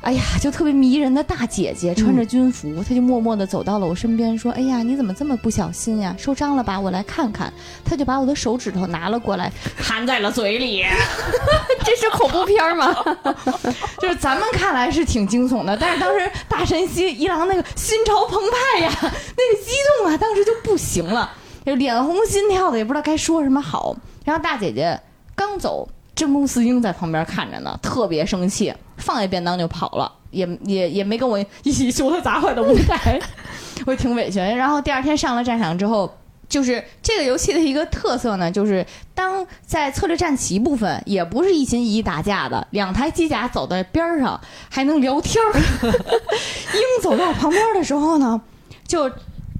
[0.06, 6.16] 哎呀，就特别迷人的大姐姐，穿着军服，她就默默地走到了我身边，说：“哎呀，你怎么这么不小心呀？
[6.16, 6.80] 受伤了吧？
[6.80, 7.52] 我来看看。”
[7.84, 10.86] 她就把我的手指头拿了过来，含在了嘴里。
[11.84, 12.96] 这是恐怖片吗？
[14.00, 21.32] 就是咱们看来是挺惊悚的，但是当时大神西一郎那个心潮澎湃呀，那个激动啊，当时就不行了，
[21.66, 23.98] 就脸红心跳的，也不知道该说什么好。
[24.24, 25.00] 然后大姐姐
[25.36, 25.90] 刚走。
[26.16, 33.20] 真宫司英在旁边看着呢，特别生气，放下便当就跑了，也也也没跟我一起修他砸坏的舞台，
[33.86, 34.40] 我挺委屈。
[34.40, 45.52] 然后第二天上了战场之后，就是这个游戏的一个特色呢，就是当在策略战棋部分，也不是一心一意打架的，两台机甲走在边上还能聊天儿。
[46.74, 48.40] 鹰走到旁边的时候呢，
[48.88, 49.10] 就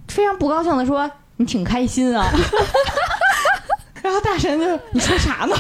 [0.08, 2.32] 非常不高兴的说：“你挺开心啊。”
[4.02, 5.56] 然后大神就你说啥呢？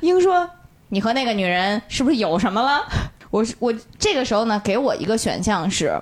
[0.00, 0.48] 鹰说
[0.90, 2.86] ：“你和那个女人是不是有什么了？”
[3.30, 6.00] 我我这个时候呢，给我一个选项是，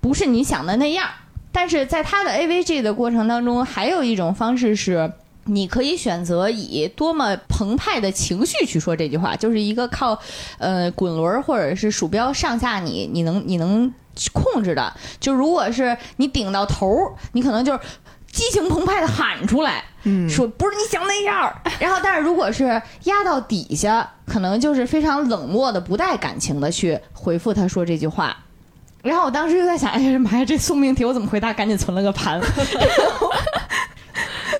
[0.00, 1.08] 不是你想的那样。
[1.50, 5.12] 但是在他的 AVG 的过程当中，还有一种方式是，
[5.46, 10.16] 你可以选择以多么澎湃的情绪去说这句话，就是一个靠
[10.58, 13.92] 呃滚轮或者是鼠标上下你你能你能
[14.32, 14.94] 控制的。
[15.18, 17.80] 就如果是你顶到头，你可能就是。
[18.32, 19.84] 激情澎湃的喊出来，
[20.28, 21.52] 说不是你想那样。
[21.80, 28.36] 然后，但是如果是压到底下，可能就是非常冷漠的、不带感情的去回复他说这句话。
[29.02, 31.52] 然后我当时就在想，哎呀妈呀，这送命题我怎么回答？
[31.52, 32.40] 赶紧存了个盘。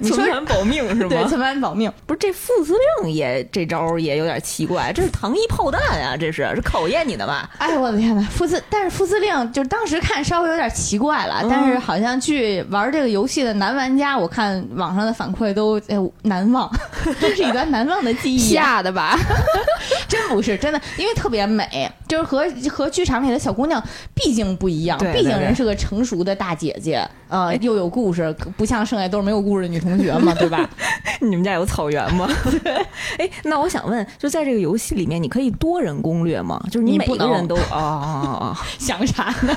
[0.09, 1.09] 存盘保命是吗？
[1.09, 1.93] 对，存盘保命。
[2.07, 6.17] 不是这副司令也这招也有点奇怪，这是糖衣炮弹啊！
[6.17, 7.49] 这是是考验你的吧？
[7.59, 16.71] 哎我的天哪，副司但是副司令就当时看稍微有点奇怪了，但是好像据玩这个游戏的男玩家，我看网上的反馈都哎难忘，
[17.21, 18.39] 这是一段难忘的记忆。
[18.39, 19.19] 吓的吧？
[20.09, 23.83] 真不是真的，因为特别美，就是和和剧场里的小姑娘
[24.15, 29.90] 毕竟不一样，毕竟人是个成熟的大姐姐，呃，又有故事，不像剩下都是没有故事的女同。
[29.97, 30.69] 同学嘛，对吧？
[31.21, 32.29] 你们家有草原吗？
[33.19, 36.61] 哎，那我想问，就在这个游戏里面，你可以多人攻略吗？
[36.71, 38.59] 就是你每个人都啊啊啊！
[38.79, 39.57] 想啥呢？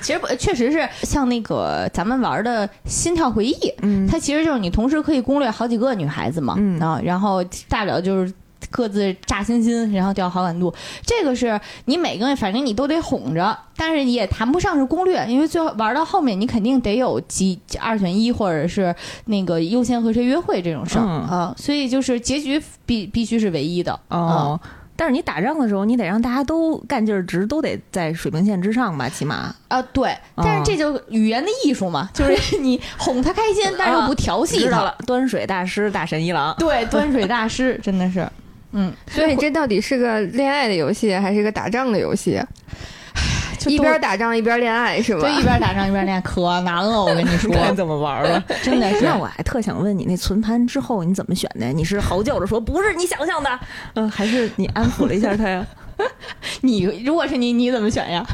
[0.00, 8.32] 其实不确实是像那个咱们玩的《心跳回忆》，嗯，它其实就是你同时可以攻略好几个女孩子嘛，嗯啊，然后大不了就是。
[8.72, 10.74] 各自炸星星，然后掉好感度，
[11.06, 18.92] 这个是你每个人反正你都得哄着，但是也谈不上是攻略，因为最后玩到后面你肯定得有几二选一，或者是
[19.26, 24.58] 那个优先和谁约会这种事儿啊，所以就是结局必必须是唯一的哦。
[24.94, 30.14] 但是你打仗的时候，你得让大家都干劲儿值，都得在水平线之上吧，起码啊对。
[30.36, 34.94] 但是这就语言的艺术嘛， 就是你哄他开心，但是又不调戏他了。
[35.06, 38.28] 端水大师大神一郎，对，端水大师真的是。
[38.72, 42.40] 嗯，所以这到底是个恋爱的游戏，还是个打仗的游戏？
[43.66, 45.20] 一边打仗一边恋爱是吧？
[45.20, 47.54] 对，一边打仗一边恋爱可难了，我跟你说。
[47.76, 48.42] 怎么玩了？
[48.60, 49.04] 真的是。
[49.04, 51.66] 那我还特想问你，那存盘之后你怎么选的？
[51.72, 53.60] 你是嚎叫着说不是你想象的，
[53.94, 55.64] 嗯，还是你安抚了一下他呀？
[56.62, 58.26] 你如果是你，你怎么选呀？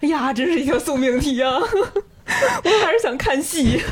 [0.00, 1.58] 哎呀，真是一个送命题啊！
[1.58, 3.82] 我还是想看戏。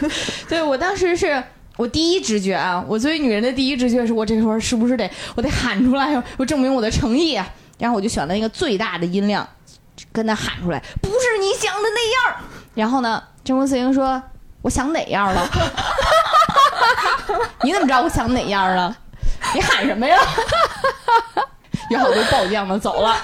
[0.49, 1.43] 对我当时是。
[1.79, 7.35] 我第一直觉啊，我作为女人的第一直觉是我这时候是不是得我得喊出来，我证明我的诚意。
[7.35, 9.49] 啊然后我就选了一个最大的音量，
[10.11, 12.37] 跟他喊出来，不是你想的那样。
[12.75, 14.21] 然后呢，真宫四英说，
[14.63, 15.49] 我想哪样了？
[17.63, 18.97] 你怎么知道我想哪样了？
[19.55, 20.19] 你喊什么呀？
[21.89, 23.17] 然后我就暴降的走了。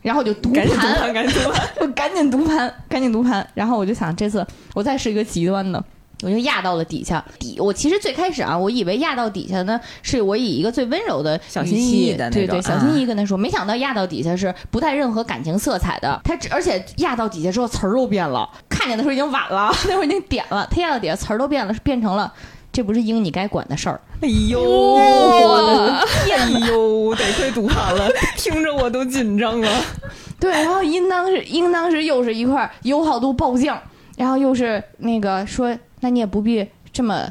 [0.00, 3.46] 然后我就读盘，赶紧读盘，我赶紧读盘，赶紧读盘。
[3.52, 5.84] 然后我就想，这次我再是一个极端的。
[6.22, 16.20] 我就压到了底下底，我其实最开始啊，我以为压到底下呢，是我以一个最温柔的小心翼翼的对对小心翼翼跟他说，没想到压到底下是不带任何感情色彩的。
[16.24, 20.66] 他而且压到底下之后词儿都变了，看见的时候已经晚了， 那会儿已经点了。
[20.70, 22.32] 他压到底下词儿都变了，是变成了
[22.72, 24.00] 这不是应你该管的事儿。
[24.20, 26.38] 哎呦，我的天！
[26.38, 28.08] 哎呦，得亏读完了，
[28.38, 29.68] 听着我都紧张了。
[30.38, 33.80] 对，然后应当是应当是又是一块友好度暴降，
[34.16, 35.76] 然后又是那个说。
[36.02, 37.26] 那你也不必这么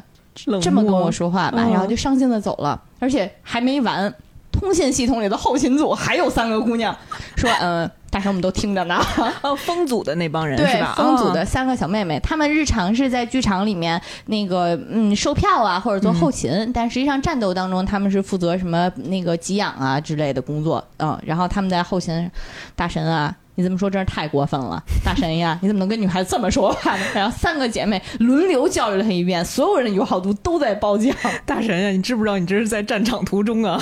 [0.60, 4.12] 这么跟我说话吧，然后就伤心的走了，而且还没完，
[4.50, 6.94] 通信系统里的后勤组还有三个姑娘
[7.36, 8.98] 说，嗯，大神我们都听着呢，
[9.58, 10.94] 风组的那帮人是吧？
[10.96, 22.30] 风组的三个小妹妹，她们日常是在剧场里面那个嗯售票啊或者做后勤，但实际上战斗当中他们是负责什么那个给养啊之类的工作，嗯，然后他们在后勤，
[22.74, 23.36] 大神啊。
[23.54, 25.58] 你这么说真是太过分了， 大神呀！
[25.60, 27.04] 你怎么能跟女孩子这么说话呢？
[27.14, 31.14] 然后三个姐妹轮流教育了他一遍，所有人的友好度都在暴降。
[31.44, 33.78] 大神呀，你知不知道你这是在战场途中啊？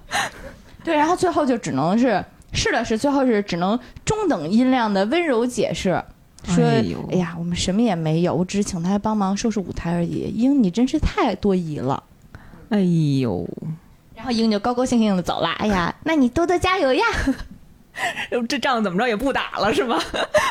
[0.82, 6.02] 对，然后最后就只能是是的是，最后是只能中等音量的温柔解释。
[6.44, 10.32] 说，哎哎呀，我们什么也没有，我只是请他帮忙收拾舞台而已。
[10.34, 12.02] 英，你真是太多疑了。
[12.70, 12.80] 哎
[13.20, 13.46] 呦，
[14.16, 15.50] 然后英就高高兴兴的走了。
[15.58, 17.04] 哎呀，那你多多加油呀！
[18.48, 19.98] 这仗怎么着也不打了是吧？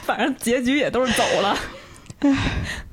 [0.03, 1.57] 反正结局也都是走了。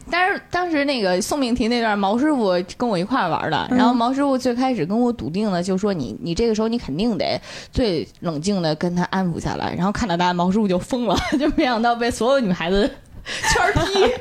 [0.09, 7.41] 但是当时那个送命题那段，毛师傅跟我一块儿玩的，然后毛师傅最开始跟我笃定的就说你你这个时候你肯定得
[7.73, 12.89] 最冷静的跟他安抚下来，然后看到他毛师傅就疯了， 就没想到被所有女孩子
[13.53, 14.13] 圈儿踢。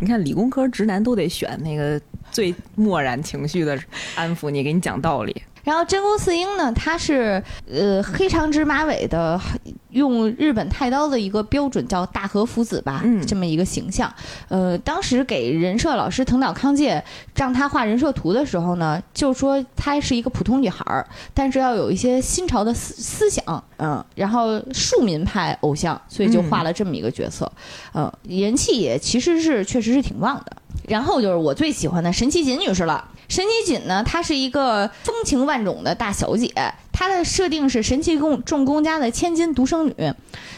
[0.00, 1.98] 你看理工科直男都得选那个
[2.30, 3.76] 最漠然情绪的
[4.14, 5.42] 安抚你，给你讲道理。
[5.64, 9.40] 然后真宫四英呢，他是呃黑长直马尾的，
[9.90, 14.12] 用日本太刀的一个标准叫大和福子吧，嗯这么一个形象。
[14.48, 17.02] 呃，当时给人设老师藤岛康介
[17.34, 27.50] 让他画人设图的时候呢，就说她是一个普通女孩儿，但是要有一些新潮的思思想，嗯，然后庶民派偶像，所以就画了这么一个角色，
[27.94, 30.56] 嗯，人气也其实是确实是挺旺的。
[30.88, 33.08] 然后就是我最喜欢的神崎锦女士了。
[33.28, 36.50] 神崎锦呢，她是一个风情万种的大小姐，
[36.92, 39.94] 她的设定是神崎重重工家的千金独生女。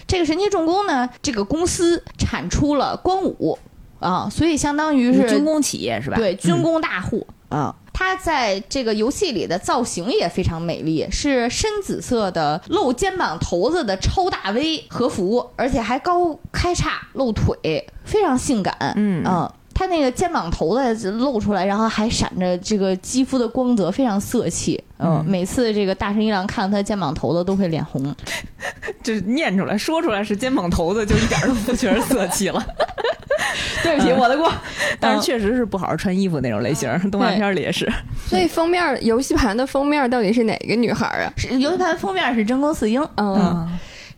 [0.07, 3.59] 这个神崎重工呢，这个公司产出了光武
[3.99, 6.16] 啊，所以相当于是军工企业是吧？
[6.16, 7.74] 对，军嗯工大户啊。
[7.93, 18.74] 她在这个游戏里的造型也非常美丽，是深紫色的露肩膀头子的超大 V 和服，而且还高开叉露腿，非常性感。
[18.97, 24.78] 嗯嗯，她那个肩膀头子露出来，然后还闪着这个肌肤的光泽，非常色气。
[24.99, 28.14] 嗯，嗯每次这个大神一郎看到他肩膀头子都会脸红。
[29.03, 32.62] 就是念出来说出来是肩膀头子，就一点都不觉得色气了。
[33.83, 34.53] 对不起，我的锅。
[35.01, 37.91] 但是确实是不好好穿衣服那种类型，动画片里也是。
[38.26, 41.33] 所以封面游戏盘的封面到底是哪个女孩啊？
[41.39, 43.03] 是游戏盘封面是真宫四英。
[43.16, 43.66] 嗯，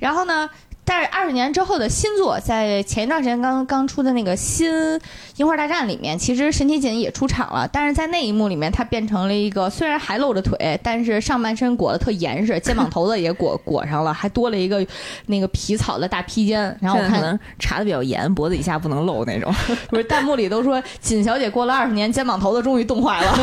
[0.01, 0.51] 然后呢，
[0.85, 4.70] 但是二十年之后的新作，在前一段时间刚刚出的那个新
[5.37, 14.85] 《樱花大战》里面，其实神崎锦也出场了，但是在那一幕里面，她变成了一个虽然还露着腿，但是上半身裹得特严实，肩膀头子也裹裹上了，还多了一个
[15.26, 16.76] 那个皮草的大披肩。
[16.80, 19.55] 然后我看能 查的比较严，脖子以下不能露那种。
[19.89, 23.39] 不是弹幕里都说锦小姐过了二十年，肩膀头子终于冻坏了。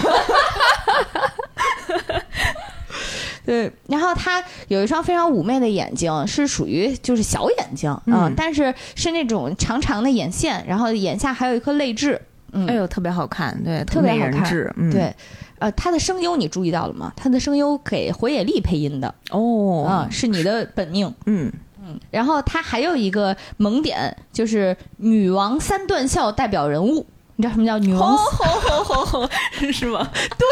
[3.49, 12.21] 对，然后她有一双非常妩媚的眼睛，是属于就是小眼睛啊、嗯但是是那种长长的眼线，然后眼下还有一颗泪痣。
[12.51, 15.11] 嗯，哎呦，特别好看，对，特别好看，嗯，对，
[15.57, 17.11] 呃，她的声优你注意到了吗？
[17.15, 21.11] 她的声优给火野丽配音的哦，啊、是你的本命。
[21.25, 21.51] 嗯
[21.83, 27.03] 嗯，然后她还有一个萌点，就是女王三段笑代表人物。
[27.35, 29.29] 你知道什么叫女王吼吼吼吼吼，
[29.71, 30.07] 是吗？
[30.13, 30.47] 对，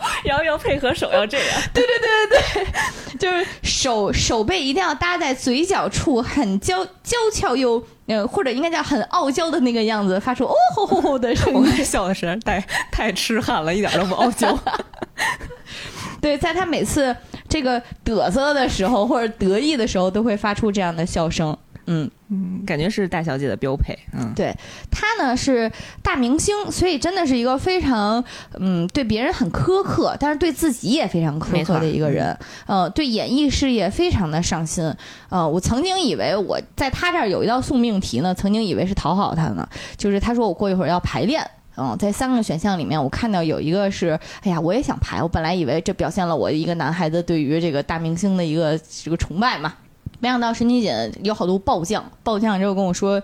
[0.24, 11.84] 然后要配合手要这样，对对对对对就是手手背一定要搭在嘴角处，很娇娇俏又呃，或者应该叫很傲娇的那个样子，发出哦吼吼吼的声我音。
[11.84, 14.58] 笑的是太太痴汉了，一点都不傲娇。
[16.20, 17.14] 对，在他每次
[17.48, 21.56] 这个嘚瑟的时候或者得意的时候，都会发出这样的笑声。
[21.90, 23.98] 嗯，嗯，感觉是大小姐的标配。
[24.12, 24.54] 嗯，对
[24.90, 25.70] 她呢是
[26.02, 28.22] 大明星，所以真的是一个非常
[28.60, 32.36] 嗯对别人很苛刻，但是对自己也非常苛刻的一个人。
[32.66, 34.94] 呃，对演艺事业非常的上心。
[35.30, 39.66] 呃，我曾经以为我在她这儿有一道送命题呢，曾经以为是讨好她呢，
[39.96, 41.42] 就是她说我过一会儿要排练。
[41.80, 45.22] 嗯，在三个选项里面，我看到有一个是，哎呀，我也想排。
[45.22, 49.72] 我本来以为这表现了我一个男孩子对于这个大明星的一个这个崇拜嘛，
[50.20, 53.22] 没想到神奇姐有好多暴将，暴将之后跟我说，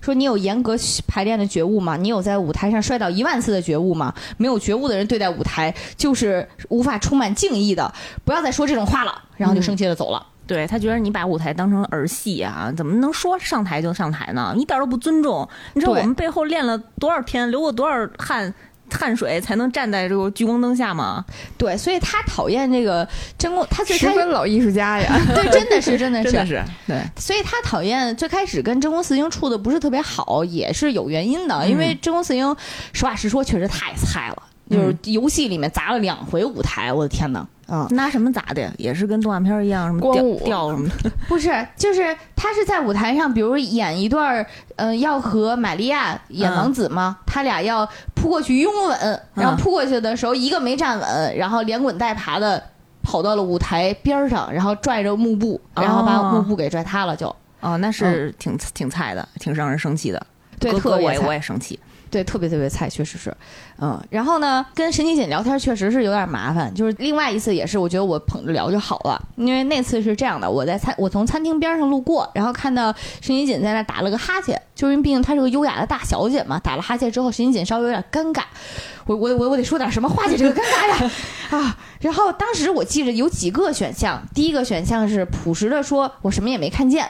[0.00, 1.96] 说你有严格排练的觉悟吗？
[1.96, 4.14] 你有在舞台上摔倒一万次的觉悟吗？
[4.36, 7.92] 没有觉悟的人对待舞台就是无法充满敬意的，
[8.24, 9.22] 不要再说这种话了。
[9.36, 10.24] 然后就生气的走了。
[10.46, 14.54] 对他觉得你把舞台当成儿戏啊，怎么能说上台就上台呢？
[14.56, 15.48] 一点都不尊重。
[15.74, 18.52] 你知道我们背后练了多少天，流过多少汗
[18.96, 21.24] 汗水，才能站在这个聚光灯下吗？
[21.58, 25.18] 对，所以他讨厌这个真空，他最十开始老艺术家呀。
[25.34, 31.54] 对，真的是真的是真的是对，所以他讨厌最开始跟真空四英处的不是特别好，也是有原因的。
[31.60, 32.54] 嗯因为真空四英
[32.92, 34.42] 实话实说，确实太菜了，
[34.72, 37.46] 就是游戏里面砸了两回舞台，我的天哪！
[37.68, 38.70] 啊，拿什么砸的呀？
[38.76, 41.10] 也是跟动画片一样，什么掉光舞掉什么的。
[41.28, 44.46] 不是，就是他是在舞台上，比如演一段儿，
[44.76, 52.62] 呃，要和玛利亚演王子嘛，他俩要扑过去拥吻，然后扑过去的时候，一个没站稳，然后连滚带爬的
[53.02, 60.26] 跑到了舞台边儿上，然后拽着幕布，然后把哦幕布给拽塌了就，哦，那是挺挺菜的，挺让人生气的。
[60.58, 61.80] 对，哥哥我也特别菜我也生气。
[62.12, 63.34] 对，特别特别菜，确实是，
[63.80, 63.98] 嗯。
[64.10, 78.42] 然后呢，跟神奇锦聊天确实是有点麻烦，就是另外一次也是，我觉得我捧着聊就好了，因为那次是这样的，我在餐我从餐厅边上路过，然后看到神奇锦在那打了个哈欠，就是因为毕竟她是个优雅的大小姐嘛，打了哈欠之后，神奇锦稍微有点尴尬，
[79.06, 81.10] 我我我我得说点什么化解这个尴尬呀
[81.58, 81.78] 啊！
[82.00, 87.08] 然后当时我记着有几个选项，第一个选项是朴实的说，我什么也没看见。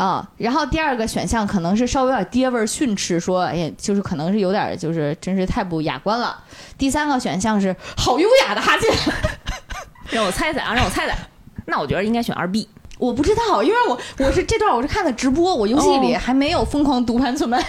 [0.00, 6.42] 啊，然后第二个选项可能是稍微有点爹味儿训斥，说，哎呀，就是可能是有点，就是真是太不雅观了。
[6.78, 8.90] 第三个选项是好优雅的哈欠，
[10.08, 11.14] 让我猜猜啊，让我猜猜，
[11.66, 12.66] 那我觉得应该选二 B。
[12.96, 17.62] 我不知道，因为我我是这段我是看的直播，我游戏里还没有疯狂读盘存盘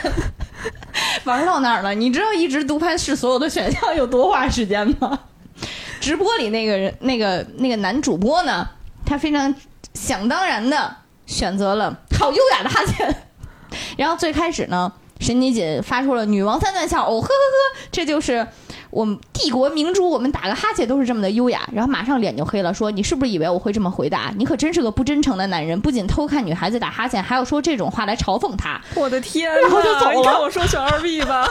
[1.26, 1.94] 玩到那儿了。
[1.94, 5.20] 你知道一直读盘是所有的选项有多花时间吗？
[6.00, 8.66] 直播里那个人，那个那个男主播呢，
[9.06, 9.54] 他非常
[9.94, 10.96] 想当然的。
[11.28, 13.24] 选择了好优雅的哈欠，
[13.98, 18.48] 然后最开始呢，神妮姐发出了女王三段笑，哦呵呵呵，这就是
[18.92, 24.32] 我们帝国明珠，我们打个哈欠都是这么的优雅，然后马上脸就黑了，说你是不是以为我会这么回答？
[24.38, 28.80] 你可真是个不真诚的男人，不仅偷看女孩子打哈欠，还要说这种话来嘲讽她。
[28.94, 30.14] 我的天， 然后就走了。
[30.14, 31.50] 你看我说选二 B 吧，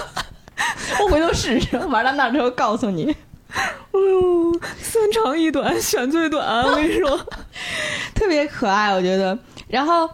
[1.02, 3.16] 我回头试试，玩到那之后告诉你。
[3.52, 7.18] 哎呦，三长一短，选最短，我跟你说，
[8.14, 9.36] 特别可爱，我觉得。
[9.66, 10.08] 然后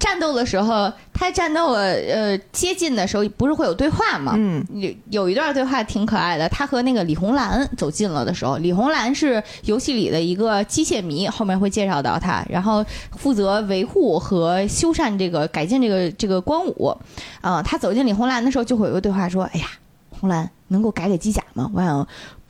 [0.00, 4.34] 战斗的时候，他战斗呃接近的时候，不是会有对话吗？
[4.36, 6.48] 嗯，有有一段对话挺可爱的。
[6.48, 12.84] 他和那个李红兰走近了的时候，李红兰是游戏里的一个机械迷，后面会介绍到他，然后
[13.16, 16.96] 负责维护和修缮这个改进这个这个光武。
[17.40, 19.66] 啊，他走进李红兰的时候，就会有个对话说：“哎呀，
[20.10, 21.70] 红兰能够改改机甲吗？
[21.74, 22.06] 我想。”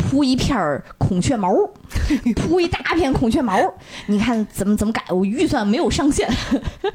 [0.09, 1.53] 铺一片孔雀毛，
[2.37, 3.59] 铺一大片孔雀毛，
[4.07, 5.03] 你看怎么怎么改？
[5.11, 6.29] 我预算没有上限，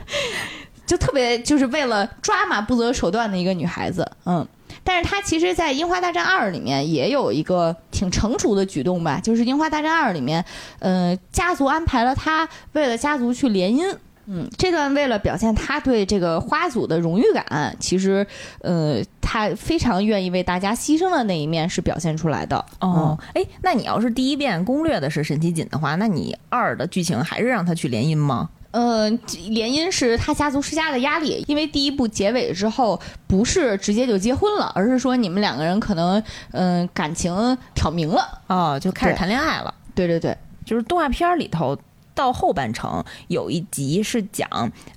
[0.88, 4.48] 就特别就是为了抓马不择手段的一个女孩子，嗯。
[4.84, 10.44] 但是她其实，在《樱花大战二》里面也有一个挺成熟的举动吧，就是《樱花大战二》里面，
[10.80, 13.94] 嗯，家族安排了她为了家族去联姻。
[14.34, 18.26] 嗯，这段为了表现他对这个花组的荣誉感，其实，
[18.62, 22.64] 呃，他非常愿意为大家牺牲的那一面是表现出来的。
[22.80, 28.50] 哦，哎，那你要是第一遍攻略的是神奇锦的话，那你二的剧情还是让他去联姻吗？
[28.72, 29.10] 呃，
[29.50, 39.74] 联姻是他家族施加的压力，因为第一部结尾之后不是直接就结婚了，而是说你们两个人可能，嗯，感情挑明了啊，就开始谈恋爱了。
[39.94, 41.78] 对对对，就是动画片里头。
[42.14, 44.48] 到后半程有一集是讲，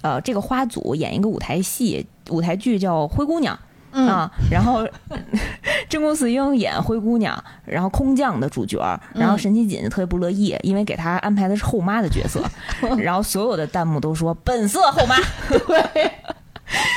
[0.03, 3.59] 呃，这个花组演一个舞台戏，舞台剧叫《灰姑娘》
[4.07, 4.87] 啊，然后
[5.89, 8.79] 真宫四英演灰姑娘，然后空降的主角，
[9.15, 12.43] 然后神奇锦特别不乐意，因为给他安排的是后妈的角色，
[12.99, 15.17] 然后所有的弹幕都说本色后妈，
[15.49, 16.11] 对，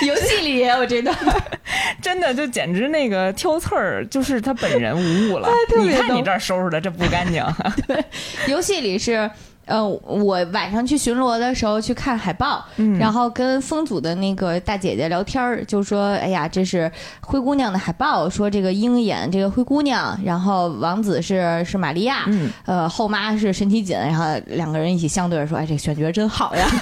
[0.07, 1.15] 游戏里也有这段，
[2.01, 5.47] 真的就简直那个挑刺儿，就是他本人无误了。
[5.79, 7.45] 你看你这儿收拾的这不干净，
[7.85, 8.03] 对，
[8.47, 9.29] 游戏里是。
[9.67, 12.65] 呃，我晚上去巡逻的时候去看海报，
[12.97, 16.91] 然后跟风组的那个大姐姐聊天儿，就说：“哎呀，这是
[17.21, 22.25] 灰姑娘的海报，说这个鹰眼这个灰姑娘，然后王子是是玛利亚，
[22.65, 26.65] 呃，后妈是神奇锦，然后两个人一起相对着说：‘哎，这个选角真好呀。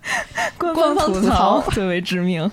[0.58, 2.50] ’官方吐槽最为致命。”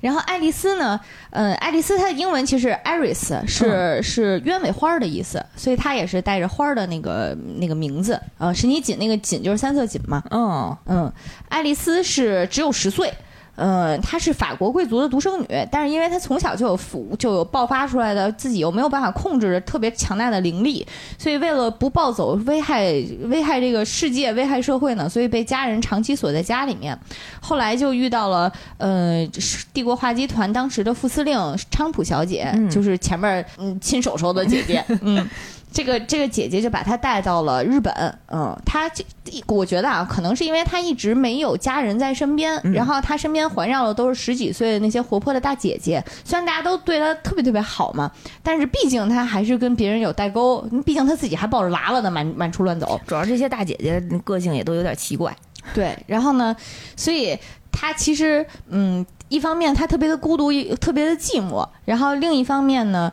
[0.00, 0.98] 然后爱丽丝呢？
[1.30, 8.20] 呃，爱丽丝她的英文其实 Iris 是是鸢尾花的意思，所以她也是带着花的那个那个名字。
[8.38, 10.22] 呃，神奇锦那个锦就是三色锦嘛。
[10.30, 11.12] 嗯嗯，
[11.48, 13.12] 爱丽丝是只有十岁。
[13.60, 20.86] 嗯，她是法国贵族的独生女，但是因为她从小就有就有爆发出来的自己又没有办法控制的特别强大的灵力，
[21.18, 22.84] 所以为了不暴走危害
[23.24, 26.98] 危害这个世界危害社会呢，所以被家人长期锁在家里面。
[27.40, 29.26] 后来就遇到了呃
[29.74, 31.38] 帝国画集团当时的副司令
[31.70, 35.28] 昌普小姐，就是前面嗯亲手收的姐姐，嗯。
[35.72, 37.92] 这个这个姐姐就把她带到了日本，
[38.26, 39.04] 嗯，她就
[39.46, 48.10] 我觉得啊，可能是因为她一直没有家人在身边，然后她身边环绕的都是十几岁的那些活泼的大姐姐，虽然大家都对她特别特别好嘛，
[48.42, 53.00] 但是毕竟她还是跟别人有代沟，毕竟她自己还抱着娃娃呢，满满处乱走。
[53.06, 55.34] 主要这些大姐姐个性也都有点奇怪，
[55.72, 56.54] 对，然后呢，
[56.96, 57.38] 所以
[57.70, 60.50] 她其实嗯，一方面她特别的孤独，
[60.80, 63.12] 特别的寂寞，然后另一方面呢。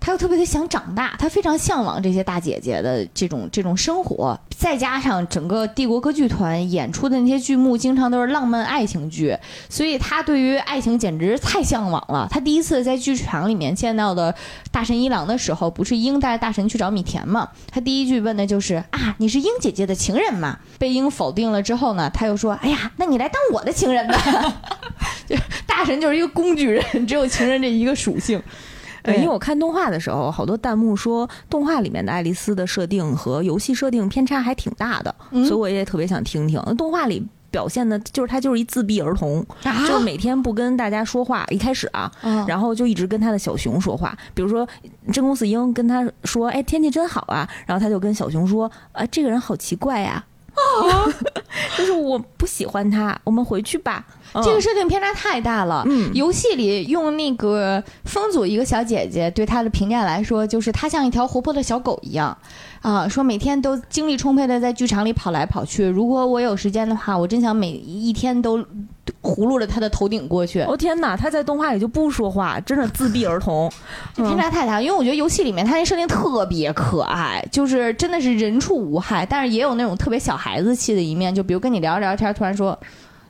[0.00, 9.36] 他又特别的想长大，他非常向往这些大姐姐的这种这种生活，再加上整个帝国歌剧团演出的那些剧目，经常都是浪漫爱情剧，
[9.68, 12.26] 所以他对于爱情简直太向往了。
[12.30, 14.34] 他第一次在剧场里面见到的
[14.70, 17.48] 大神一郎的时候，不是鹰带着大神去找米田吗？
[17.70, 20.58] 他第一句问的就是啊，你是鹰姐姐的情人吗？
[20.78, 24.16] 被鹰否定了之后呢，他又说，哎呀，那你来当我的情人吧。
[25.28, 25.36] 就
[25.66, 28.42] 大神就是一个工具人，只有情人这一个属性。
[29.12, 37.26] 对，因为我看动画的时候，好多弹幕说动画里面的爱丽丝的设定和游戏设定偏差还挺大的，所以我也特别想听听动画里。
[37.50, 41.46] 表现的就是他就是一自闭儿童，就是每天不跟大家说话。
[41.48, 42.12] 一开始啊，
[42.46, 44.14] 然后就一直跟他的小熊说话。
[44.34, 44.68] 比如说，
[45.10, 50.22] 真宫四英跟他说：“哎，天气真好啊。”然后他就跟小熊说：“啊，这个人好奇怪呀，
[51.74, 54.04] 就是我不喜欢他，我们回去吧。”
[54.44, 55.82] 这个设定偏差太大了。
[55.86, 62.36] 嗯，游戏里用那个风组一个小姐姐对她的评价来说，就是她像一条活泼的小狗一样。
[62.80, 65.84] 啊，说每天都精力充沛的在剧场里跑来跑去。
[65.84, 68.56] 如果我有时间的话，我真想每一天都
[69.20, 70.60] 葫芦着她的头顶过去。
[70.62, 73.68] 哦天哪，她在动画里就不说话，真的自闭儿童，
[74.14, 74.80] 偏差太大。
[74.80, 81.34] 因为我觉得游戏里面她那设定特别可爱，就是真的是人畜无害，但是也有那种特别小孩子气的一面。
[81.34, 82.78] 就比如跟你聊着聊天，突然说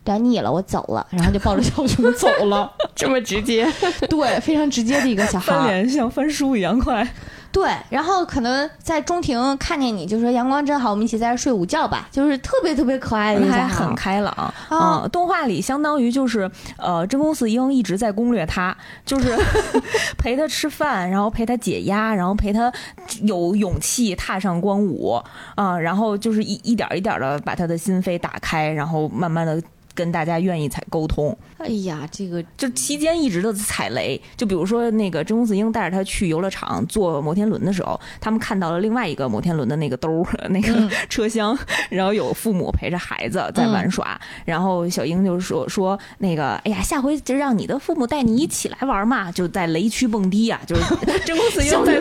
[0.08, 3.70] 聊腻了，我走了，然后就抱着小熊走了， 这么直接？
[4.08, 7.06] 对，非常直接的一个小孩，翻脸像翻书一样快。
[7.50, 15.08] 对，然后可能在中庭看见你，就说阳光真好，我们一起在这睡午觉吧，就是特别特别可爱的，还很开朗啊。
[15.10, 19.34] 动画里相当于就是呃，真宫四英一直在攻略他，就是
[20.18, 22.70] 陪他吃饭，然后陪他解压，然后陪他
[23.22, 25.20] 有勇气踏上光舞
[25.54, 29.60] 啊，然后就是一一点一点的把他的心扉打开，然后慢慢的。
[29.98, 34.20] 跟大家愿意才沟通，哎呀，这个就期间一直都在踩雷。
[34.36, 41.58] 就比如说那个真宫四英带着他去游乐场坐摩天轮的时候，他们看到了另外一个摩天轮的那个兜儿 那个车厢，
[41.90, 50.82] 然后有父母陪着孩子在玩耍，然后小英就说说那个，哎呀，下回就让你的父母带你一起来玩嘛，就在雷区蹦迪啊，就是
[51.26, 52.00] 真宫四英在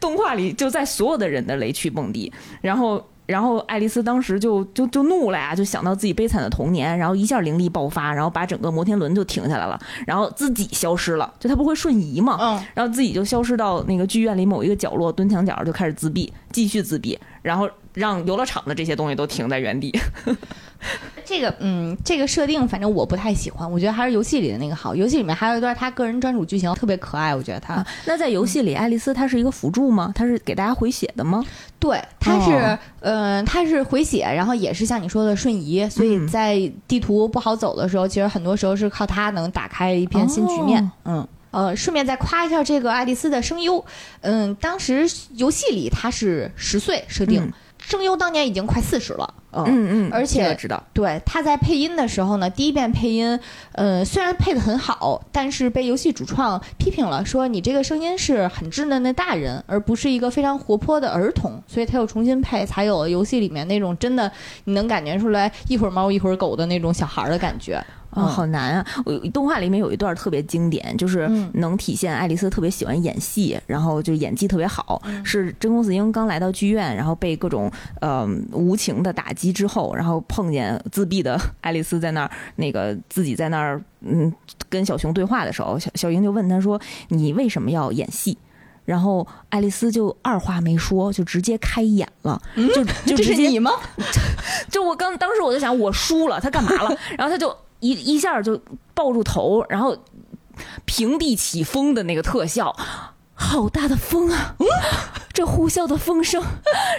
[0.00, 2.32] 动画里就在所有的人的雷区蹦迪，
[2.62, 3.06] 然后。
[3.26, 19.92] 然后爱丽丝当时就就就怒了呀，就想到自己悲惨的童年，然后一下灵力爆发，然后把整个摩天轮就停下来了，然后自己消失了，就她不会瞬移嘛，嗯，然后自己就消失到那个剧院里某一个角落，蹲墙角就开始自闭，继续自闭，然后让游乐场的这些东西都停在原地。
[21.24, 24.94] 这个嗯，这个设定反正我不太喜欢，我觉得还是游戏里的那个好。
[24.94, 27.34] 游戏里面还有一段他个人专属剧情，特别可爱。
[27.34, 30.12] 我觉得他那在游戏里，爱丽丝她是一个辅助吗？
[30.14, 31.42] 她是给大家回血的吗？
[31.78, 40.90] 对，她是嗯，她是回血，然后也是像你说的瞬移，所以在地图不好走的时候，其实很多时候是靠她能打开一片新局面。
[41.06, 43.82] 嗯呃，顺便再夸一下这个爱丽丝的声优，
[44.20, 47.50] 嗯，当时游戏里她是十岁设定。
[47.86, 53.38] 声优当年已经快四十了，嗯嗯，而且知道，对他在配音的时候呢，第一遍配音，
[53.72, 64.32] 呃，虽然配的很好，但是被游戏主创批评了，说你这个声音是很稚嫩的大人，而不是一个非常活泼的儿童，所以他又重新配，才有了游戏里面那种真的
[64.64, 67.84] 你能感觉出来一会儿猫一会儿狗的那种小孩的感觉。
[68.14, 68.86] 啊，好难啊！
[69.04, 75.02] 我动画里面有一段特别经典，就是能体现爱丽丝特别喜欢演戏，然后就演技特别好。
[75.24, 84.32] 是真公子英刚来到剧院，然后被各种呃无情的打击之后，然后碰见自闭的 爱丽丝在那儿，那个自己在那儿嗯
[84.68, 88.36] 跟小熊对话的时候，小小英就问他说：“你为什么要演戏？”
[88.84, 92.40] 然后爱丽丝就二话没说，就直接开演了，
[92.74, 93.70] 就就直接你吗？
[94.70, 96.96] 就我刚当时我就想我输了，他干嘛了？
[97.16, 97.56] 然后他就。
[97.84, 98.58] 一一下就
[98.94, 99.96] 抱住头，然后
[100.86, 102.74] 平地起风的那个特效，
[103.34, 104.56] 好大的风啊！
[105.34, 106.42] 这呼啸的风声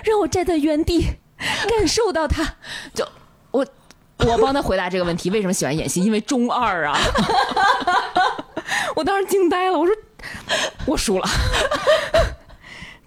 [0.04, 1.18] 让我站在原地，
[1.68, 2.56] 感受到他。
[2.94, 3.08] 就
[3.50, 3.66] 我
[4.20, 6.04] 我帮他回答这个问题：为什么喜欢演戏？
[6.04, 6.96] 因为中二啊！
[8.96, 9.96] 我当时惊呆了，我说
[10.86, 11.28] 我输了。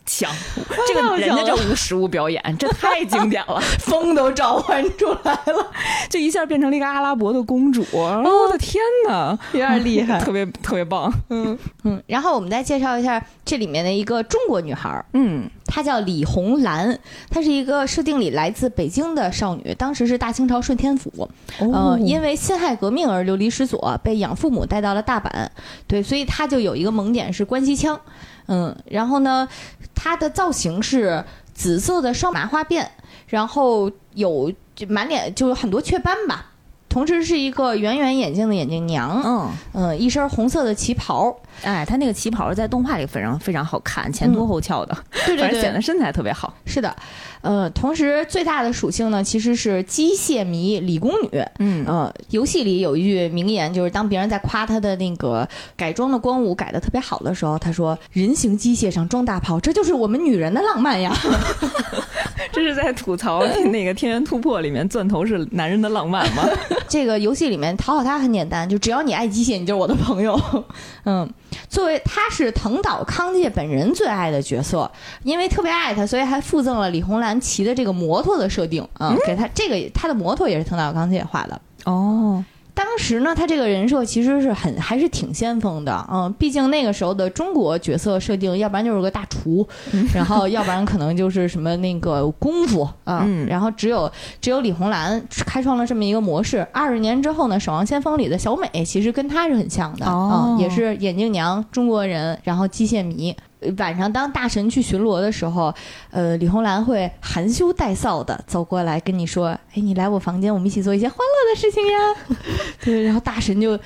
[0.08, 0.32] 强，
[0.88, 5.70] 这个人家这无实物表演，这太经典了， 风都召唤出来了，
[6.08, 11.56] 就一下变成了一个阿拉伯的公主，我的天哪，有点厉害， 特别特别棒，嗯。
[11.84, 12.02] 嗯。
[12.06, 16.98] 然后我们再介绍一下这里面的一个中国女孩，嗯，她叫李红兰，
[17.30, 21.28] 她是一个设定里来自北京的少女，当时是大清朝顺天府，
[21.60, 25.46] 嗯，因为辛亥革命而流离失所，被养父母带到了大阪，
[25.86, 28.00] 对，所以她就有一个萌点是关西腔。
[28.46, 29.46] 嗯，然后呢，
[29.94, 32.86] 她的造型是紫色的双麻花辫，
[33.26, 36.52] 然后有就满脸就有很多雀斑吧，
[36.88, 39.50] 同时是一个圆圆眼睛的眼镜娘，嗯。
[39.74, 46.52] 嗯，一身红色的旗袍，哎，她那个旗袍在动画里非常非常好看，前凸后翘的，对对对，显得身材特别好。
[46.64, 46.94] 是的，
[47.40, 51.42] 呃，同时最大的属性呢，其实是机械迷理工女。
[51.58, 61.14] 嗯呃，游戏里有一句名言，就是当别人在夸他的那个改装的光武改的特别好的时候，他说：“人形机械上装大炮，这就是我们女人的浪漫呀。
[62.50, 66.44] 这是在吐槽那个《天元突破》里面钻头是男人的浪漫吗？”
[66.88, 70.40] 这个游戏里面讨好他很简单，就只要你爱机械，你就是我的朋友。
[71.04, 71.28] 嗯，
[71.68, 74.90] 作为他是藤岛康介本人最爱的角色，
[75.22, 81.60] 因为特别爱他，所以还附赠了李红兰骑的这个摩托的设定啊、给他这个他的摩托也是藤岛康介画的。
[81.84, 89.66] 哦，当时呢，他这个人设其实是很还是挺先锋的，嗯，毕竟那个时候的中国角色设定，要不然就是个大厨，
[90.14, 94.10] 然后要不然可能就是什么那个功夫啊，嗯然后只有
[94.40, 96.66] 只有李红兰开创了这么一个模式。
[96.72, 103.34] 二十年之后呢，《守望先锋》里的小美其实跟她是很像的，哦嗯，也是眼镜娘，中国人，然后机械迷。
[103.60, 105.72] 呃晚上当大神去巡逻的时候，
[106.10, 111.98] 呃，李红兰会含羞带臊的走过来跟你说：“哎，你来我房间，我们一起做一些欢乐的事情呀。
[112.84, 113.78] ”对，然后大神就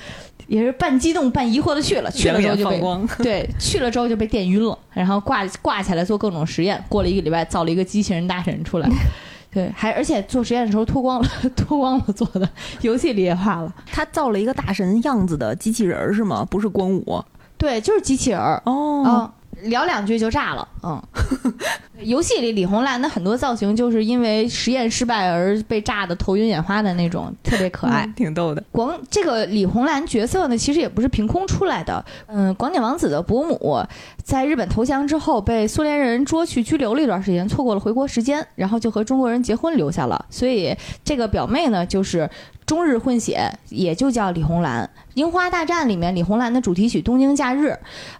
[0.46, 3.06] 也是半激动半疑惑的去了，去了之后就被 光。
[3.22, 8.88] 对去了之后就被电晕了，然后挂挂起来做各种实验，过了一个礼拜造了一个机器人大神出来。
[9.50, 12.48] 对，还而且做实验的时候脱光了，脱光了做的，
[12.80, 13.70] 游戏里也画了。
[13.86, 16.46] 他造了一个大神样子的机器人儿是吗？
[16.50, 17.22] 不是光武
[17.58, 18.62] 对，就是机器人儿。
[18.64, 19.32] 哦嗯，
[19.62, 20.66] 聊两句就炸了。
[20.82, 21.00] 嗯，
[22.02, 28.04] 游戏里李红兰的很多造型就是因为实验失败而被炸的头晕眼花的那种，特别可爱。
[28.06, 28.62] 嗯挺逗的。
[28.72, 32.04] 广这个李红兰角色呢，其实也不是凭空出来的。
[32.26, 33.80] 嗯，广井王子的伯母
[34.22, 40.24] 在日本投降之后，被苏联人捉去拘留了一段时间，错过了回国时间，然后就和中国人结婚留下了。
[40.30, 42.28] 所以这个表妹呢，就是
[42.72, 44.82] 中日混血，也就叫李红兰。
[45.12, 47.66] 《樱花大战》里面李红兰的主题曲《东京假日》，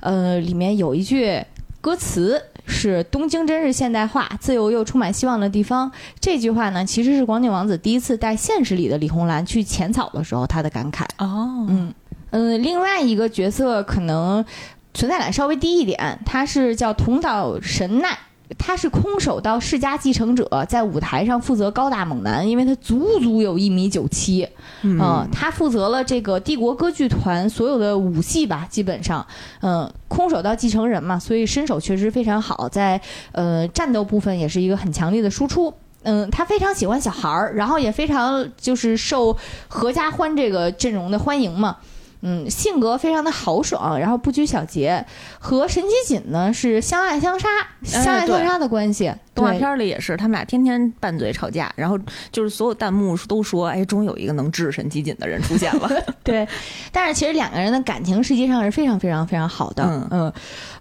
[0.01, 1.43] 呃，里面有一句
[1.81, 2.43] 歌词。
[2.67, 5.91] 是东京真是现代化、自由又充满希望的地方。
[6.21, 11.05] 这句话呢，其实是广井王子第一次带现实里的李红兰去浅草的时候他的感慨。
[11.17, 11.95] 哦，嗯
[12.31, 14.45] 嗯，另外一个角色可能
[14.93, 18.19] 存在感稍微低一点，他是叫桐岛神奈。
[18.59, 24.49] 他是空手道世家继承者，在舞台上负责高大猛男，因为他足足有一米九七，
[24.83, 29.27] 嗯，他负责了这个帝国歌剧团所有的武戏吧，基本上，
[29.61, 33.01] 嗯，空手道继承人嘛，所以身手确实非常好，在
[33.33, 35.73] 呃战斗部分也是一个很强烈的输出。
[36.05, 39.37] 嗯，他非常喜欢小孩儿，然后也非常就是受
[39.69, 41.77] 合家欢这个阵容的欢迎嘛。
[42.23, 45.05] 嗯，性格非常的豪爽，然后不拘小节，
[45.39, 47.49] 和神机锦呢是相爱相杀、
[47.83, 49.13] 相爱相杀的关系。
[49.35, 51.99] 动画对片里也是，他们俩天天拌嘴吵架，然后
[52.31, 55.89] 就是所有弹幕都说：“哎，终于有一个能治神机锦的人出现了。
[56.23, 56.47] 对，
[56.93, 59.83] 但是其实两个人的感情实际上是非常非常非常好的。
[59.85, 60.33] 嗯嗯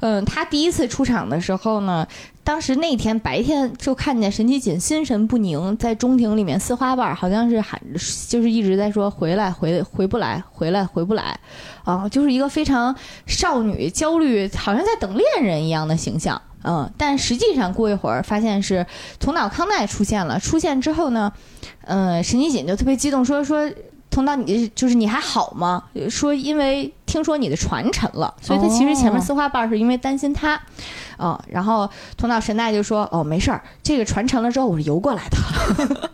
[0.02, 2.06] 嗯，他第一次出场的时候呢，
[2.44, 7.80] 当时那天白天就看见神奇锦心神不宁，在中庭里面撕花瓣，好像是喊，
[8.28, 11.40] 就是一直在说回来回回不来，回来回不来，
[11.84, 12.96] 啊，就是一个非常
[13.28, 16.42] 少女焦虑，好像在等恋人一样的形象。
[16.64, 18.86] 嗯，但实际上过一会儿发现是
[19.20, 21.32] 桐岛康奈出现了，出现之后呢，
[21.86, 23.72] 嗯，神奇锦就特别激动说说。
[24.12, 25.84] 通道，你就是你还好吗？
[26.10, 30.62] 说因为听说你的船沉了，所以他其实前面撕花瓣儿是因为担心他，
[31.18, 36.12] 嗯、然后通道神奈就说：“哦，没事儿，这个船沉了之后我是游过来的，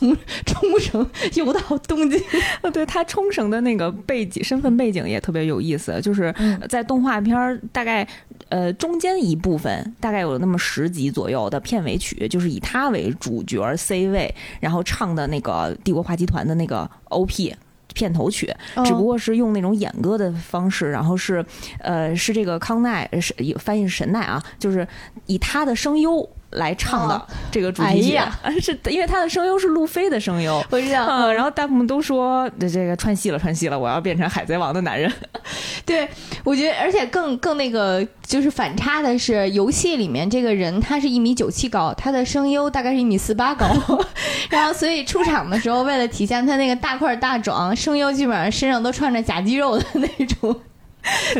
[0.00, 2.20] 从冲绳游到东京。
[2.72, 8.06] ”对他冲绳的那个背景、身份背景也特别有意思，就是嗯在动画片儿大概
[8.48, 17.54] 呃中间一部分，大概有那么十集左右的片尾曲，就是以他为主角 C 位，然后唱的那个帝国话集团的那个 OP。
[17.92, 18.48] 片头曲，
[18.84, 21.44] 只不过是用那种演歌的方式，然后是，
[21.80, 24.86] 呃，是这个康奈是翻译是神奈啊，就是
[25.26, 28.38] 以他的声优来唱的哦这个主题曲，哎呀。
[28.60, 35.10] 是因为他的声优是路飞的声优，我知道，嗯，然后弹幕都说这这个串戏了，串戏了，我要变成海贼王的男人。
[35.86, 36.08] 对，
[36.44, 43.66] 我觉得，而且更更那个就是反差的是，游戏里面这个人他是一米九七高，他的声优大概是一米四八高，
[44.50, 50.60] 然后所以出场的时候，为了体现他那个大块大壮，声优基本上身上都穿着假肌肉的那种，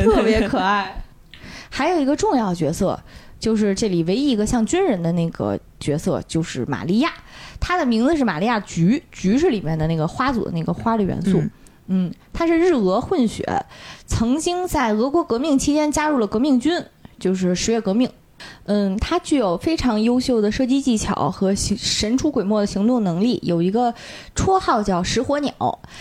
[0.05, 1.03] 特别可爱。
[1.73, 2.99] 还有一个重要角色，
[3.41, 7.11] 就是这里唯一一个像军人的那个角色，就是玛利亚。
[7.59, 11.41] 她的名字是玛利亚菊，菊是里面的那个花组的那个花的元素。
[11.41, 11.51] 嗯
[11.93, 13.45] 嗯，她是日俄混血，
[14.07, 16.81] 曾经在俄国革命期间加入了革命军，
[17.19, 18.09] 就是十月革命。
[18.67, 23.93] 嗯，他具有非常优秀的射击技巧和神出鬼没的行动能力，有一个
[24.35, 25.53] 绰号叫“石火鸟”，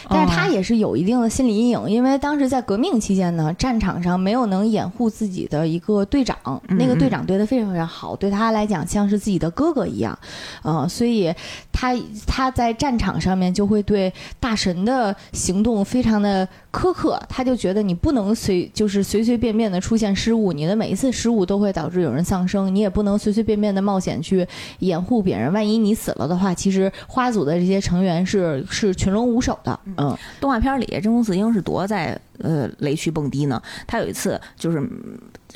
[0.09, 6.37] 但是他也是有一定的心理阴影，因为当时在革命期间呢，战场上没有能掩护自己的一个队长，
[6.67, 10.17] 那个队长对他非常非常好，对他来讲像是自己的哥哥一样，
[10.63, 11.33] 嗯，所以
[11.71, 11.95] 他
[12.27, 22.73] 他在战场上面就会对大神的行动非常的苛刻，他就觉得你不能随就是随随便便的出现失误，你的每一次失误都会导致有人丧生。
[22.73, 24.45] 你也不能随随便便的冒险去
[24.79, 29.79] 掩护别人，万一你死了的话，其实花组的这些成员是是群龙无首的。
[29.97, 33.61] 嗯，动画片里真宫四英是多在呃雷区蹦迪呢。
[33.85, 34.81] 他有一次就是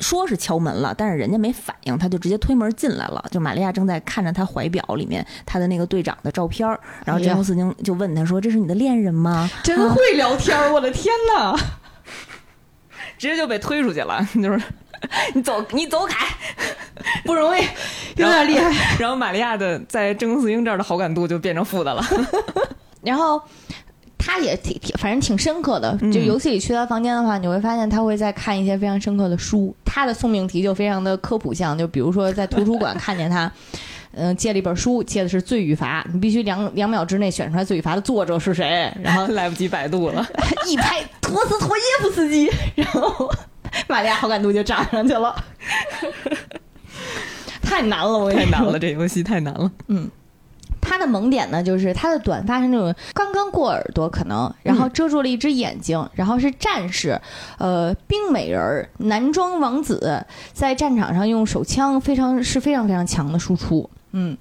[0.00, 3.24] 说是敲门了，但是人家没反应，他就直接推门进来了。
[3.30, 6.66] 就玛利亚正在看着他怀表里面他的那个队长的照片，
[7.04, 11.56] 然后真宫四英就问他说：“这是你的恋人吗？”真会聊天，我的天哪！
[13.18, 14.60] 直接就被推出去了，就是
[15.34, 16.26] 你走，你走开。
[17.24, 17.62] 不容易，
[18.16, 18.96] 有点厉害。
[18.98, 22.04] 然后 玛利亚的在真宫四英这儿的好感度就变成负的了。
[23.02, 23.40] 然后
[24.16, 25.96] 他也挺挺，反正挺深刻的。
[26.12, 29.74] 就游戏里去他房间的话，你会发现他会在看一些非常深刻的书。
[29.84, 33.50] 他的送命题就非常的科普向，就比如说在图书馆看见他，
[34.12, 38.92] 嗯，借了一本书，借的是《罪与罚》，你必须两两秒之内选出来《罪与罚》的作者是谁。
[39.02, 40.26] 然后来不及百度了，
[40.66, 43.30] 一拍托斯托耶夫斯基，然后
[43.88, 45.34] 玛利亚好感度就涨上去了。
[47.62, 49.70] 太难了，我太难了，这游戏太难了。
[49.88, 50.08] 嗯，
[50.80, 57.20] 他的萌点呢，就是他的短发是那种刚刚过耳朵，可能然后遮住了一只眼睛，然后是战士，
[57.58, 63.90] 呃，冰美人儿，男装王子，在战场上用手枪非常是非常非常强的输出。
[64.16, 64.36] 嗯，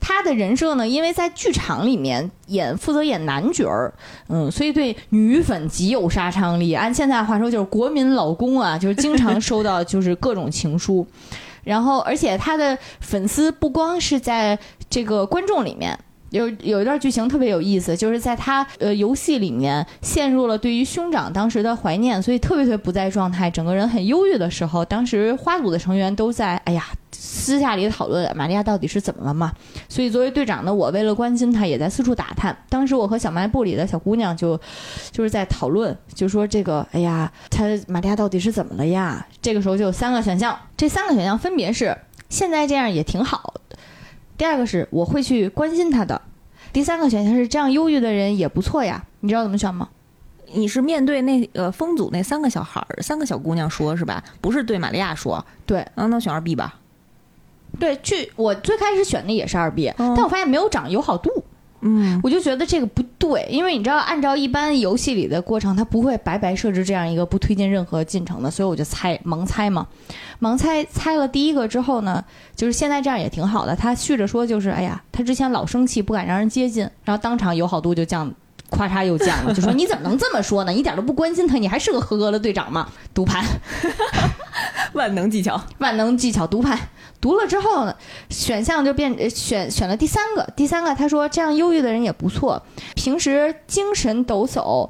[0.00, 3.92] 他的人设呢，因为在剧场里面演负责演男角儿，
[4.28, 6.72] 嗯，所以对女粉极有杀伤力。
[6.72, 11.06] 按现在话说，就是国民老公啊，就是经常收到就是各种情书。
[11.62, 14.58] 然后，而且他的粉丝不光是在
[14.88, 15.98] 这个观众里面。
[16.30, 29.52] 有有一段剧情特别有意思，就是在他呃游戏里面陷入了对于兄长当时的怀念，所以特别特别不在状态，整个人很忧郁的时候，当时花组的成员都在哎呀私下里讨论玛利亚到底是怎么了嘛。
[29.88, 32.56] 所以作为队长的我，为了关心他，也在四处打探。
[32.68, 34.58] 当时我和小卖部里的小姑娘就
[35.10, 39.26] 就是在讨论，就说这个哎呀，他玛利亚到底是怎么了呀？
[39.40, 41.96] 这个时候就有三个选项，这三个选项分别是
[42.28, 43.54] 现在这样也挺好。
[44.38, 46.22] 第二个是我会去关心他的，
[46.72, 49.88] 第三个选项是这样忧郁的人也不错呀，你知道怎么选吗？
[50.54, 54.24] 你是面对那呃风组那三个小孩儿、三个小姑娘说，是吧？
[54.40, 55.44] 不是对玛利亚说。
[55.66, 56.78] 对，嗯，那选二 B 吧。
[57.78, 61.37] 对，去我最开始选的也是二 B，但我发现没有涨友好度。
[61.80, 69.86] 嗯，我就觉得这个不对，因为你知道，按照一般游戏里的过程，它不会白白设置这样一个不推进任何进程的，所以我就猜盲猜嘛，
[70.40, 72.24] 盲猜猜了第一个之后呢，
[72.56, 73.76] 就是现在这样也挺好的。
[73.76, 78.28] 他续着说，就是哎呀，他之前老生气，不敢让人接近，然后当场友好度就降，
[78.70, 80.72] 咔嚓又降了，就说你怎么能这么说呢？
[80.74, 82.88] 一点都不关心他，你还是个合格的队长吗？
[83.14, 83.44] 读盘，
[84.94, 86.76] 万能技巧，万能技巧，读盘。
[87.20, 87.94] 读了之后呢，
[88.30, 90.48] 选项就变选选了第三个。
[90.56, 92.62] 第三个他说这样忧郁的人也不错，
[92.94, 94.88] 平时精神抖擞，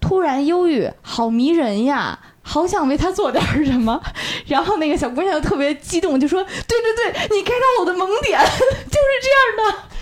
[0.00, 4.00] 突然忧郁，好迷人呀，好想为他做点什么。
[4.46, 9.08] 然后那个小姑娘就特别激动，就说：“对对对，你 get 到我的萌点， 就是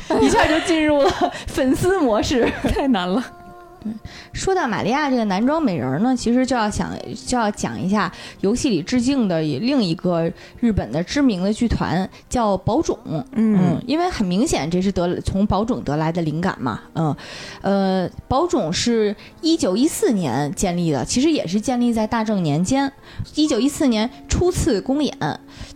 [0.08, 3.24] 这样的，一下就进入了粉丝模式，太难了。”
[4.32, 6.90] 说到玛利亚这个男装美人呢，其实就要想
[7.26, 8.10] 就要讲一下
[8.40, 12.96] 游戏里致敬的另一个日本的知名的剧团，叫宝冢。
[13.32, 16.80] 嗯，因为很明显这是得从宝冢得来的灵感嘛。
[16.94, 17.14] 嗯，
[17.62, 22.90] 呃，宝冢是一九一四年建立的，其实也是建立在大正年间。
[23.34, 25.14] 一九一四年初次公演，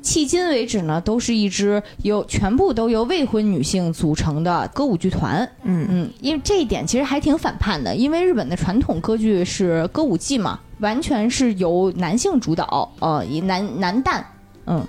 [0.03, 5.49] 迄今为止呢，都是一支由全部都由未婚女性组成的歌舞剧团。
[5.65, 14.23] 嗯嗯，因为这一点其实还挺反叛的，因为日本的传统歌剧是歌舞伎嘛，完全是由男性主导，呃，以男男旦，
[14.67, 14.87] 嗯，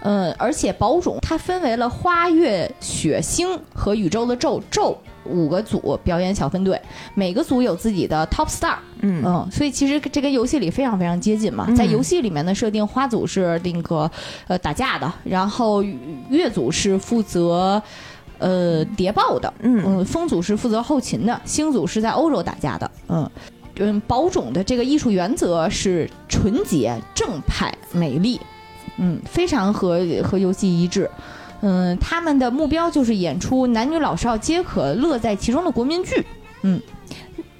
[0.00, 6.80] 呃，而且宝冢它分为了花月雪星和宇宙的宙宙五个组表演小分队，
[7.14, 14.10] 每个组有自己的 top star，嗯嗯，所以其实这跟游戏里非常非常接近嘛，在游戏里面的设定，花组是那个
[14.48, 15.82] 呃打架的，然后
[16.28, 17.82] 月组是负责。
[18.40, 19.82] 呃，谍报的，嗯。
[19.86, 23.30] 嗯，风组是负责后勤的，星组是在欧洲打架的，嗯
[23.76, 28.40] 嗯，宝冢的这个艺术原则是纯洁、正派、美丽，
[28.98, 31.08] 嗯，非常和和游戏一致，
[31.60, 36.24] 嗯，他们的目标就是演出男女老少皆可乐在其中的国民剧，
[36.62, 36.80] 嗯，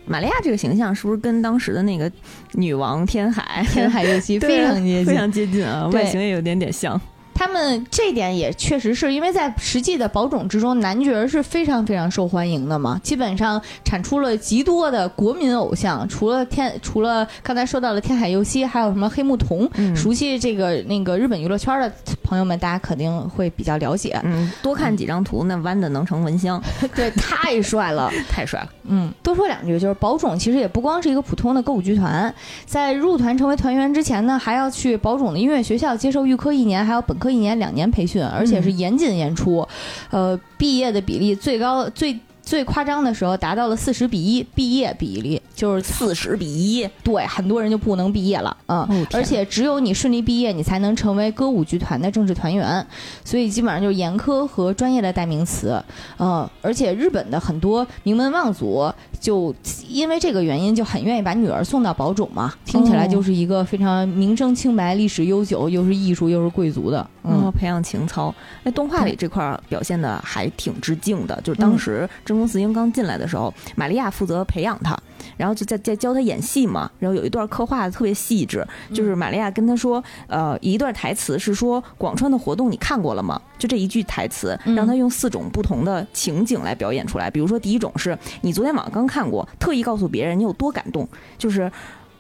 [0.05, 2.11] 玛利亚这个形象是不是跟当时的那个
[2.53, 7.01] 女王天海天海游戏非常接近，非常接近啊，外形也有点点像。
[7.41, 21.91] 他们这点也确实是因为在实际的宝种之中，男角是非常非常受欢迎的嘛，基本上产出了极多的国民偶像，除了天，除了刚才说到了天海佑希，还有什么黑木瞳，嗯熟悉这个那个日本娱乐圈的
[22.23, 24.21] 朋友们，大家肯定会比较了解。
[24.23, 26.63] 嗯，多看几张图，那弯的能成蚊香，
[26.95, 28.11] 对，太帅了。
[28.29, 28.69] 太帅了。
[28.91, 32.35] 嗯，多说两句，就是宝冢其实也不光是一个普通的歌舞剧团，
[32.67, 39.67] 在入团成为团员之前呢，还要去宝冢的音乐学校接受预科一年，还有本科一年两年培训，而且是严谨严出，
[40.11, 42.19] 呃，毕业的比例最高最。
[42.51, 52.85] 最夸张的时候达到了四十比一毕业比例，就是四十比一，对很多人就不能毕业了，嗯，哦而且只有你顺利毕业，你才能成为歌舞剧团的正式团员，
[53.25, 55.81] 所以基本上就是严苛和专业的代名词，
[56.19, 59.55] 嗯，而且日本的很多名门望族就
[59.89, 68.35] 因为这个原因就很愿意把女儿送到宝冢嘛，听起来就是一个非常名声清白、历史悠久，又是艺术又是贵族的，嗯，嗯培养情操。
[68.63, 74.97] 那动画里这块儿表现的还挺致敬的，就是当时真宫四英刚进来的时候，玛利亚负责培养他，
[75.37, 76.91] 然后就在在教他演戏嘛。
[76.99, 83.41] 然后有一段刻画的特别细致，就是玛利亚跟他说，呃，一段台词是说广川的活动你看过了吗？
[83.59, 87.31] 就这一句台词，嗯让他用四种不同的情景来表演出来。
[87.31, 91.71] 比如说第一种是你昨天晚上刚看过，特意告诉别人你有多感动，就是。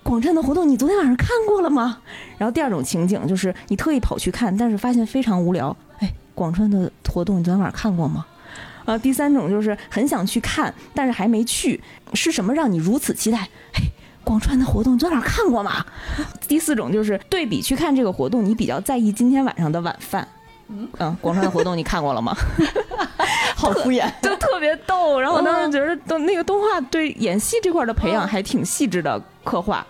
[0.02, 1.98] 广川的活动你昨天晚上看过了吗？
[2.38, 5.76] 然后第二种情景就是你特意跑去看，但是发现非常无聊。
[5.98, 8.26] 哎，广川的活动你昨天晚上看过吗？
[8.86, 11.80] 啊，第三种就是很想去看，但是还没去，
[12.14, 13.38] 是什么让你如此期待？
[13.74, 13.82] 哎，
[14.24, 15.84] 广川的活动你昨天晚上看过吗？
[16.48, 20.26] 第四种就是对比去看这个活动，你比较在意今天晚上的晚饭。
[20.70, 22.34] 嗯，广川的活动你看过了吗？
[23.56, 24.10] 好敷衍。
[24.22, 25.20] 就特别逗。
[25.20, 29.86] 然后我当时觉得，动那个动画对演戏这块的培养还挺细致的刻画。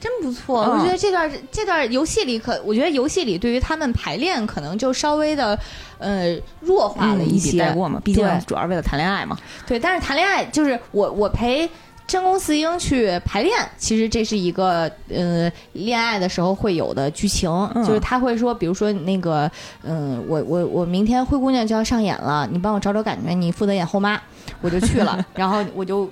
[0.00, 5.56] 真不错，嗯我觉得这段这段游戏里可，我觉得游戏里对于他们排练可能就稍微的，
[5.98, 7.58] 呃，弱化了一笔些。
[7.60, 9.38] 带过嘛，毕竟主要是为了谈恋爱嘛。
[9.64, 11.70] 对，但是谈恋爱就是我我陪
[12.12, 19.50] 真宫四英去排练，其实这是一个呃恋爱的时候会有的剧情，嗯就是他会说，比如说那个
[19.82, 24.20] 嗯、我我我明天灰姑娘就要上演了，你帮我找找感觉，你负责演后妈，
[24.60, 26.06] 我就去了， 然后我就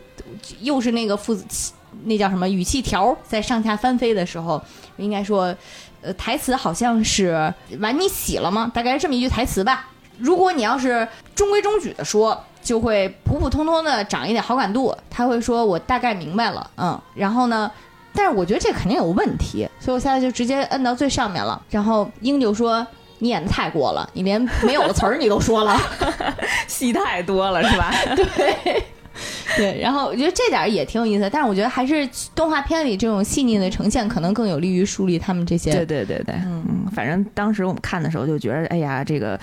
[0.61, 1.45] 又是那个负责
[2.05, 4.59] 那叫什么语气条在上下翻飞的时候，
[4.97, 5.55] 应该说。
[6.03, 9.87] 呃，台词好像是“碗你洗了吗？”大概是这么一句台词吧。
[10.21, 14.95] 如果你要是中规中矩的说，就会普普通通的涨一点好感度。
[15.09, 17.71] 他会说：“我大概明白了。”嗯，然后呢，
[18.15, 21.61] 但是我觉得这肯定有问题，所以我现在就直接摁到最上面了。
[21.71, 22.87] 然后英就说
[23.19, 25.81] ：“你演的太过了，你连没有的词儿你都说了。
[26.69, 28.85] 戏太多了是吧？” 对，
[29.81, 35.73] 然后我觉得这点儿也挺有意思，但是我觉得还是动画片里这种细腻的呈现，可能更有利于树立他们这些。
[35.73, 39.39] 对对对对，嗯，反正当时我们看的时候就觉得，哎呀，这个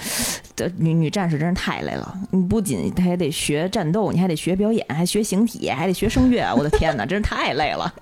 [0.55, 2.13] 这女女战士真是太累了。
[2.31, 7.93] 你不仅还得学战斗，你还得学表演，还学形体，还得学声乐，我的天哪，真是太累了。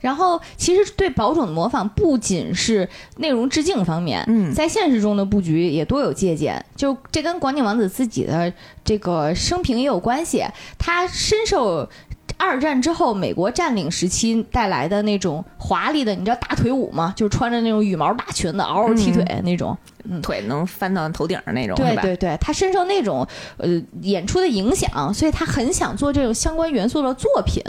[0.00, 6.64] 然后，其实对宝冢的模仿不仅是内容致敬方面，嗯在现实中的布局也多有借鉴。
[6.76, 8.52] 就这跟广井王子自己的
[8.84, 10.44] 这个生平也有关系，
[10.78, 11.88] 他深受。
[12.36, 17.12] 二战之后，美国占领时期带来的那种华丽的，你知道大腿舞吗？
[17.16, 19.76] 就是穿着那种羽毛大裙子，嗷嗷踢腿那种。
[20.22, 21.76] 腿能翻到头顶上那种？
[21.76, 23.68] 对对对，他深受那种呃
[24.02, 27.62] 演出的影响，所以他很想做这种相关元素的作品，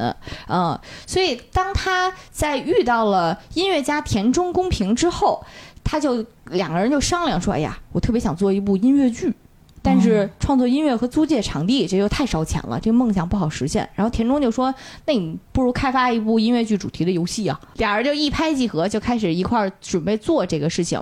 [0.48, 5.44] 嗯、所以当他在遇到了音乐家田中公平之后，
[5.84, 9.34] 他就两个人就商量说，哎呀，我特别想做一部音乐剧。
[9.82, 13.90] 但是创作音乐和租借场地这就太烧钱了，这个梦想不好实现。
[13.96, 14.76] 然后田中就说
[15.08, 21.02] ：“那你不如开发一部音乐剧主题的游戏啊！”俩人就一拍即合，就开始一块儿准备做这个事情。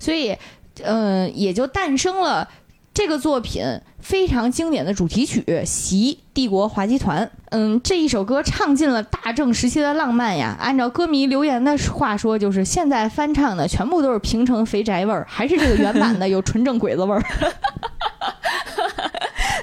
[0.00, 0.34] 所以，
[0.82, 2.48] 嗯、也就诞生了
[2.92, 3.62] 这个作品
[4.00, 7.24] 非常经典的主题曲《席帝国滑稽团》。
[7.50, 10.56] 嗯，这一首歌唱尽了大正时期的浪漫呀。
[10.60, 17.22] 按照歌迷留言的话说，就是现在翻唱的全部都是平成肥宅味儿，还是这个原版的有纯正鬼子味儿。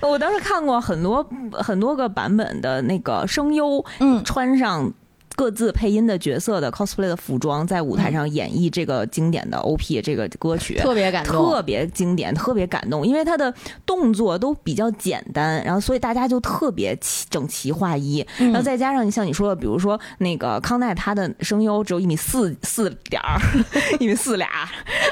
[0.01, 4.91] 我当时看过很多很多个版本的那个声优，嗯穿上。
[5.36, 13.53] 各自配音的角色的 cosplay 的服装，在舞台上演绎这个经典的 OP 这个歌曲，特别感动，特别经典，特别感动，因为他的
[13.86, 18.51] 动作都比较简单，然后所以大家就特别齐整齐划一，嗯。
[18.51, 23.39] 然后再加上你像你说的，比如说那个康奈他的声优只有一米四四点儿，
[23.99, 24.47] 一米四俩，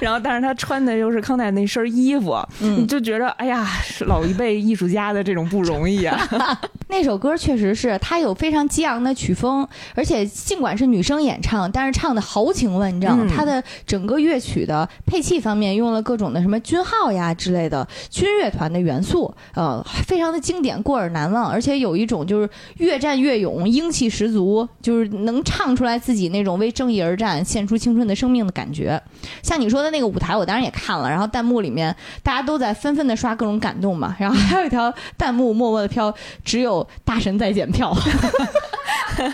[0.01, 2.81] 然后但是他穿的又是康奈那身衣服，嗯。
[2.81, 6.27] 你就觉得哎呀，是老一辈艺术家的这种不容易啊。
[6.91, 13.27] 那首歌确实是它有非常激昂的曲风，而且尽管是女生演唱，但是唱的豪情万丈。
[13.27, 29.01] 它的整个乐曲的配器方面用了各种的什么军号呀之类的军乐团的元素，呃，非常的经典，过耳难忘，而且有一种就是越战越勇，英气十足，就是能唱出来自己那种为正义而战、献出青春的生命的感觉。
[29.43, 37.95] 像你说的那个舞台，我当然也看了，然后弹幕里面大家都在纷纷的刷各种感动嘛，然后还有一条弹幕默默的飘，只有大神在检票。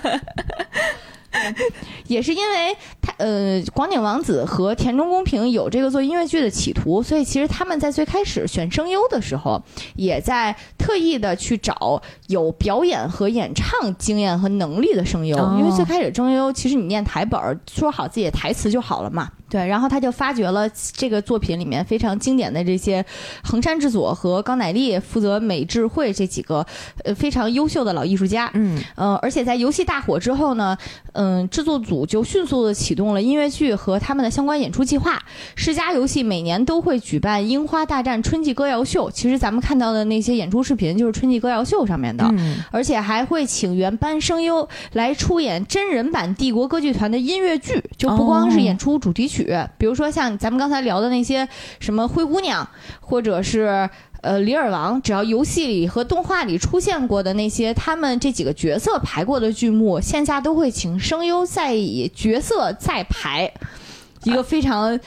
[2.08, 9.62] 也是因为他呃，广井王子和田中公平有这个做音乐剧的企图，所以其实他们在最开始选声优的时候，
[9.96, 19.30] 也在特意的去找有表演和演唱经验和能力的声优，因为最开始声优其实你念台本儿，说好自己的台词就好了嘛。
[19.48, 23.06] 对，然后他就发掘了这个作品里面非常经典的这些
[23.44, 26.66] 横山智佐和高乃丽负责美智慧这几个
[27.04, 28.50] 呃非常优秀的老艺术家。
[28.56, 30.76] 嗯，呃，而且在游戏大火之后呢，
[31.14, 35.22] 嗯，制作组就迅速的启动了音乐剧和他们的相关演出计划。
[35.56, 42.26] 世嘉游戏每年都会举办《樱花大战春季歌谣秀》，其实咱们看到的那些演出视频就是春季歌谣秀上面的，
[42.72, 49.35] 而且还会请原班声优来出演真人版帝国歌剧团的音乐剧，就不光是演出主题曲。
[49.36, 51.48] 曲，比如说像咱们刚才聊的那些
[51.80, 52.68] 什么灰姑娘，
[53.02, 53.90] 或者是
[54.22, 63.52] 呃李尔王，只要游戏里和动画里出现过的那些他们这几个角色排过的剧目，线下都会请声优再以角色再排，
[64.24, 65.00] 一个非常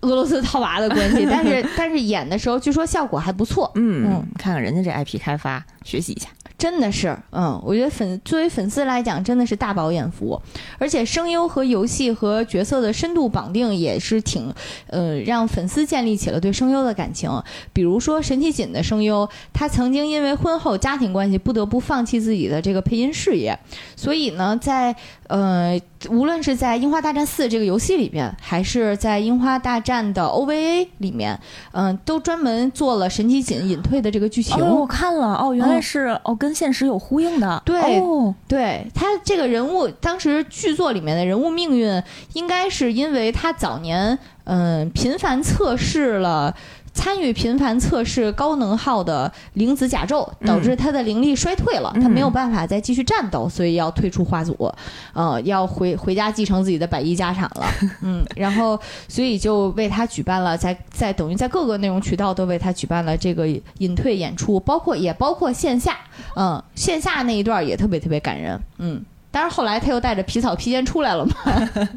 [0.00, 1.26] 俄罗斯套娃的关系。
[1.30, 3.70] 但是 但是演的时候，据说效果还不错。
[3.74, 6.28] 嗯嗯，看看人家这 IP 开发，学习一下。
[6.60, 10.38] 真的是，嗯，我觉得粉作为粉丝来讲，真的是大饱眼福，
[10.76, 14.52] 而且声优和游戏和角色的深度绑定也是挺，
[14.88, 17.30] 呃，让粉丝建立起了对声优的感情。
[17.72, 23.58] 比如说神崎锦的声优，他曾经因为婚后家庭关系不得不放弃自己的这个配音事业，
[23.96, 24.94] 所以呢，在
[25.30, 31.40] 呃，无论是在《樱花大战四》这个游戏里面，还是在《樱花大战》的 OVA 里面，
[31.72, 34.58] 嗯，都专门做了神崎锦隐退的这个剧情。
[34.58, 36.50] 我看了，哦，原来是哦，跟。
[36.50, 38.02] 跟现实有呼应的，对，
[38.48, 42.02] 对他这个人物，当时剧作里面的人物命运，
[42.32, 46.52] 应该是因为他早年嗯频繁测试了。
[47.00, 54.70] 参与频繁测试高能耗的灵子甲胄，导致他的灵力衰退了，他没有办法再继续战斗，所以要退出花组，
[55.14, 57.64] 呃，要回回家继承自己的百亿家产了。
[58.04, 58.78] 嗯，然后
[59.08, 63.48] 所以就为他举办了，在在等于在各个内容渠道都为他举办了这个
[63.78, 65.96] 隐退演出，包括也包括线下，
[66.36, 68.60] 嗯，线下那一段也特别特别感人。
[68.76, 71.34] 嗯，但是后来他又带着皮草披肩出来了嘛。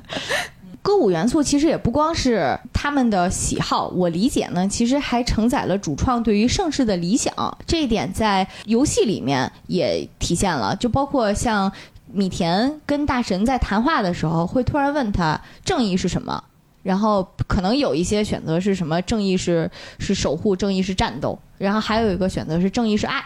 [0.84, 7.34] 歌舞元素其实也不光是他们的喜好，我理解呢，其实还承载了主创对于盛世的理想。
[7.66, 11.72] 这一点在游戏里面也体现了，就包括像
[12.12, 16.44] 米田跟大神在谈话的时候，会突然问他正义是什么，
[16.84, 23.24] 然后可能有一些选择是什么，正义是是守护，正义是战斗，然后还有一个选择是正义是爱。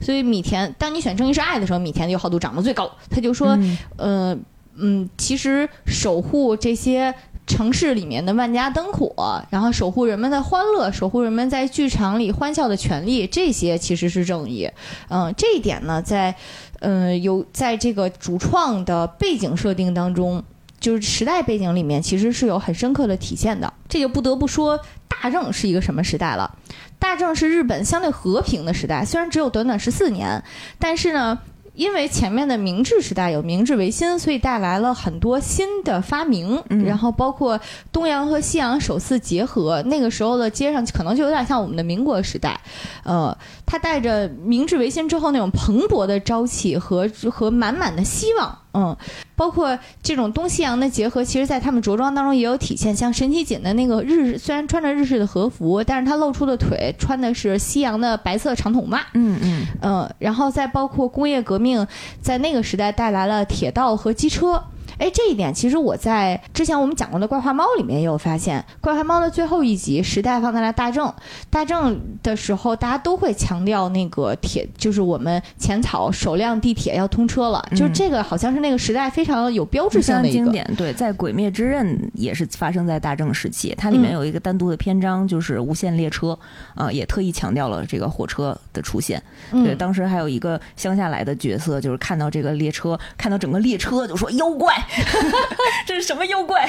[0.00, 3.58] 所以米田，当你选正义是爱的时候，米田的友好度涨得最高，他就说，
[3.98, 4.34] 呃。
[4.76, 7.14] 嗯，其实守护这些
[7.46, 14.68] 城市里面的万家灯火，然后守护人们的欢乐，守护人们在剧场里欢笑的权利，这些其实是正义。
[15.08, 16.34] 嗯，这一点呢，在
[16.80, 20.42] 嗯有在这个主创的背景设定当中，
[20.80, 23.72] 就是时代背景里面，其实是有很深刻的体现的。
[23.88, 26.56] 这就不得不说，大正是一个什么时代了？
[26.98, 30.42] 大正是日本相对和平的时代，虽然只有短短十四年，
[30.78, 31.38] 但是呢。
[31.74, 37.60] 因为前面的明治时代有明治维新，所以带来了很多新的发明，然后包括
[37.92, 39.82] 东洋和西洋首次结合。
[39.82, 42.58] 那个时候的街上可能就有点像我们的民国时代，
[43.02, 43.36] 呃，
[43.66, 48.58] 它带着明治维新之后那种蓬勃的朝气和和满满的希望。
[48.76, 48.96] 嗯，
[49.36, 52.94] 包括这种东西洋的结合，其实，在他们着装当中也有体现。
[52.94, 59.00] 像神奇锦的那个日，虽然穿着日式的和服，但是他露出的腿穿的是西洋的白色长筒袜。
[59.14, 61.86] 嗯嗯嗯，然后再包括工业革命
[62.20, 64.60] 在那个时代带来了铁道和机车。
[64.98, 71.12] 哎，这一点其实我在之前我们讲过的《怪话猫》里面也有发现，《怪话猫》的最后一集时代放在了大正，
[71.50, 80.64] 大正的时候大家都会强调那个铁，就是我们浅草首辆地铁要通车了，就是这个好像是那个时代非常有标志性的经典。
[80.76, 86.38] 对，在《鬼灭之刃》也是发生在大正时期，它里面有一个单独的篇章就是无限列车，
[86.74, 89.22] 啊，也特意强调了这个火车的出现。
[89.50, 94.74] 对，当时还有一个乡下来的角色，就是看到这个列车，看到整个列车就说妖怪。
[95.86, 96.68] 这是什么妖怪？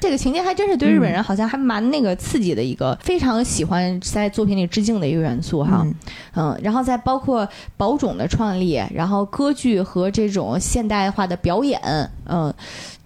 [0.00, 5.86] 这个情节还真是对日本人好像还蛮那个刺激的一个，非常喜欢在作品里致敬的一个元素哈。
[6.34, 11.80] 嗯，然后再包括宝冢的创立，然后歌剧和这种现代化的表演，
[12.26, 12.52] 嗯。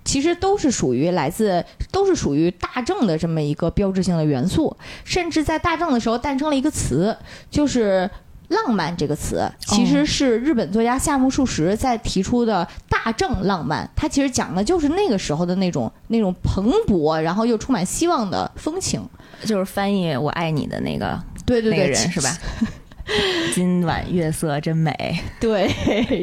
[0.02, 1.62] 其实都是属于来自，
[1.92, 4.74] 都是属于大正的这么一个标志性的元素，
[5.04, 7.14] 甚至在大正的时候诞生了一个词，
[7.50, 8.10] 就是
[8.50, 13.88] “浪漫”这个词，其实是日本作家夏目漱石在提出的大正浪漫。
[13.96, 19.02] 它其实讲的就是那个时候的那种那种蓬勃，然后又充满希望的风情。
[19.44, 22.36] 就是翻译“我爱你”的那个对对对人是吧？
[23.54, 24.92] 今晚月色真美，
[25.40, 25.66] 对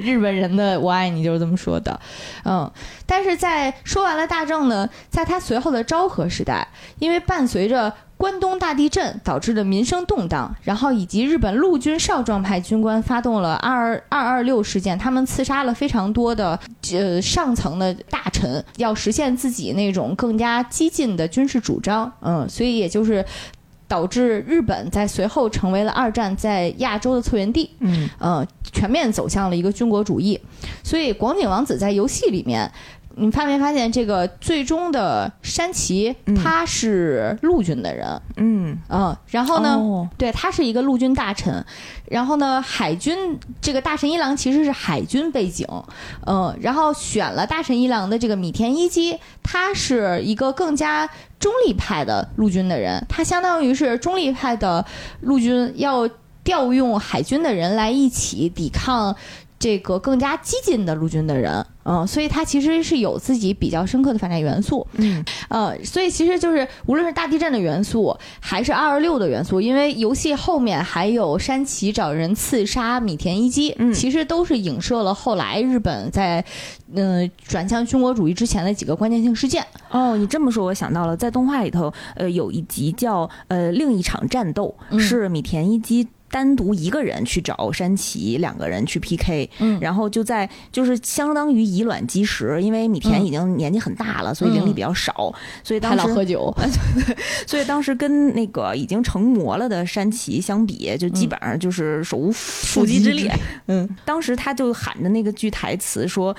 [0.01, 1.99] 日本人的“我爱你”就是这么说的，
[2.45, 2.71] 嗯。
[3.05, 6.65] 但是在说完了大正呢，在他随后的昭和时代，
[6.99, 16.59] 因为伴随着关东大地震导致的民生动荡，然后以及日本陆军少壮派军官发动了二二二六事件，他们刺杀了非常多的
[16.91, 23.23] 呃上层的大臣，要实现自己那种更加激进的军事主张，嗯，所以也就是。
[23.89, 30.37] 导致日本在随后成为了二战在亚洲的策源地，嗯，呃，全面走向了一个军国主义。
[30.83, 32.69] 所以广井王子在游戏里面。
[33.17, 38.77] 你发没发现这个最终的山崎他是陆军的人，嗯。
[38.89, 41.63] 嗯，然后呢，对他是一个陆军大臣，
[42.05, 45.67] 然后呢，海军这个大臣一郎其实是海军背景，
[46.25, 54.85] 嗯，然后选了大臣一郎的这个米田一基，他是一个更加中立派的陆军的人，他相当于是中立派的
[55.21, 56.07] 陆军要
[56.43, 59.15] 调用海军的人来一起抵抗。
[59.59, 76.43] 这个更加激进的陆军的人，嗯，所以它其实是有自己比较深刻的反战元素，嗯，呃，所以其实就是无论是大地震的元素，还是二二六的元素，因为游戏后面还有山崎找人刺杀米田一基，嗯，其实都是影射了后来日本在
[76.93, 79.65] 嗯转向军国主义之前的几个关键性事件。
[79.89, 86.05] 哦，你这么说，我想到了，在动画里头，呃，有一集叫呃另一场战斗，是米田一基。
[86.29, 95.33] 单独一个人去找山崎，两个人去 PK，嗯，然后就在就是相当于以卵击石，因为米田已经年纪很大了，所以灵力比较少，
[95.63, 96.53] 所以当时老喝酒，
[97.47, 103.29] 所以当时跟那个已经成魔了的山崎相比，就基本上就是手无缚鸡之力。
[103.67, 106.35] 嗯，当时他就喊着那个句台词说：“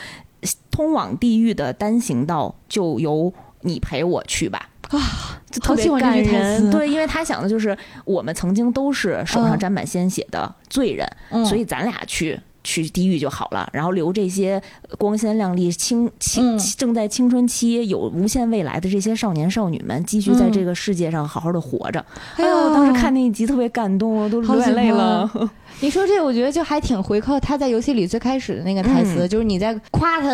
[0.70, 3.32] 通往地狱的单行道，就由
[3.62, 6.70] 你陪我去吧。”啊，特别感人。
[6.70, 11.06] 对，因为他想的就是我们曾经都是手上沾满鲜血的罪人，
[11.44, 14.60] 所以咱俩去去地狱就好了，然后留这些
[14.98, 22.04] 光鲜亮丽、青青正在青春期、有无限未来的这些少年少女们，继续在这个世界上好好的活着。
[22.36, 25.30] 哎呦，当时看那一集特别感动，我都流眼泪了。
[25.80, 30.28] 你说这，我觉得就还挺回扣他在游戏里最开始的那个台词，就是你在夸他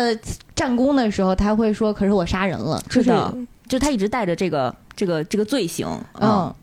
[0.55, 3.33] 战功的时候，他会说：“可是我杀人了。”是的。
[3.67, 5.87] 就他一直带着这个这个这个罪行，
[6.21, 6.53] 嗯，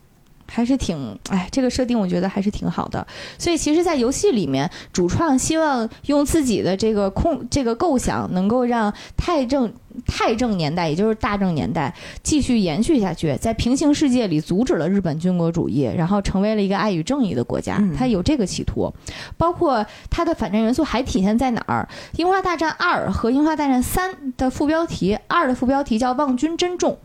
[0.52, 3.06] 还是挺哎，这个设定我觉得还是挺好的。
[3.38, 9.72] 所以其实，在游戏里面，主创希望用自己的这个空这个构想，能够让太正
[10.06, 17.82] 太正年代，也就是大正年代继续延续下去，在平行世界里阻止了日本军国主义，然后成为了一个爱与正义的国家。
[17.96, 18.92] 他有这个企图，
[19.38, 21.88] 包括它的反战元素还体现在哪儿？
[22.18, 26.98] 《樱花大战二》和《樱花大战三》的副标题，二的副标题叫“望君珍重”。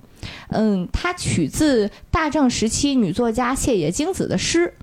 [0.49, 4.73] 嗯，它取自大正时期女作家谢野晶子的诗。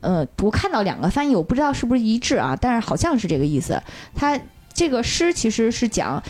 [0.00, 3.82] 呃，我看到两个翻译，我不知道是不是一致啊，但是好像是这个意思。
[4.14, 4.38] 它
[4.72, 6.22] 这个诗其实是讲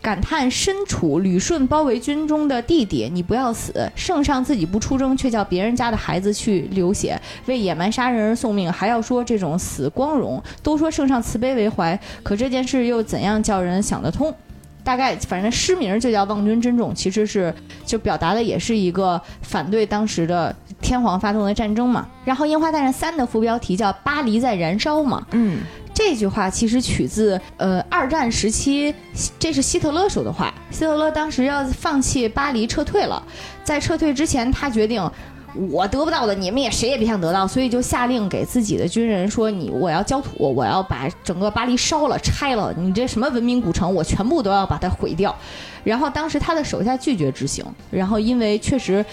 [0.00, 10.42] 感叹身处旅顺包围军中的弟弟，你不要死，圣上自己不出征，却叫别人家的孩子去流血，为野蛮杀人而送命，还要说这种死光荣。
[10.62, 14.34] 都说圣上慈悲为怀，可这件事又怎样叫人想得通？
[14.82, 17.54] 大概反正诗名就叫“望君珍重”，其实是
[17.84, 22.06] 就表达的也是一个反对当时的天皇发动的战争嘛。
[22.24, 25.26] 然后《樱花大战三》的副标题叫“巴黎在燃烧”嘛。
[25.32, 25.60] 嗯，
[25.92, 28.94] 这句话其实取自呃二战时期，
[29.38, 30.52] 这是希特勒说的话。
[30.70, 33.22] 希特勒当时要放弃巴黎撤退了，
[33.64, 35.10] 在撤退之前，他决定。
[35.70, 45.34] 我得不到的，你们也谁也别想得到，所以就下令给自己的军人说：“你我要焦土，我要把整个巴黎烧了、拆了，你这什么文明古城，我全部都要把它毁掉。”
[45.82, 49.04] 然后当时他的手下拒绝执行，然后因为确实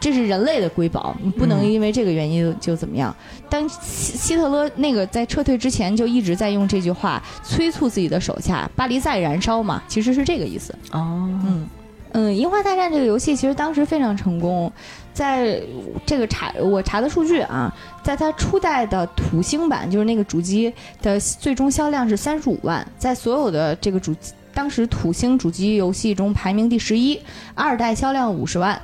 [0.00, 3.14] 这是人类的瑰宝，你不能因为这个原因就怎么样。
[3.48, 11.68] 当希希特勒那个在撤退之前就一直在用这句话催促自己的手下：“巴黎在燃烧嘛，其实是这个意思。”哦，嗯
[12.12, 14.72] 嗯，樱花大战这个游戏其实当时非常成功。
[15.12, 15.60] 在
[16.06, 17.72] 这个查我查的数据啊，
[18.02, 24.14] 在它初代的土星版，就是那个主机的最终销量是三十五万，在所有的这个主
[24.54, 27.20] 当时土星主机游戏中排名第十一，
[27.54, 28.80] 二代销量五十万。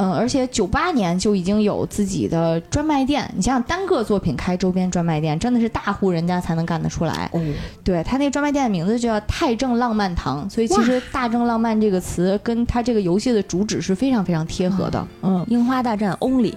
[0.00, 3.28] 嗯，而且九八年就已经有自己的专卖店。
[3.34, 7.28] 你想想，单个作品开周边专卖店，真的是大户人家才能干得出来。
[7.32, 7.42] 哦，
[7.82, 15.04] 对他那专卖店的名字就叫太正浪漫堂，所以其实“大正浪漫”这个词跟他这个游戏的主旨是非常非常贴合的。
[15.22, 16.54] 嗯，樱花大战 Only。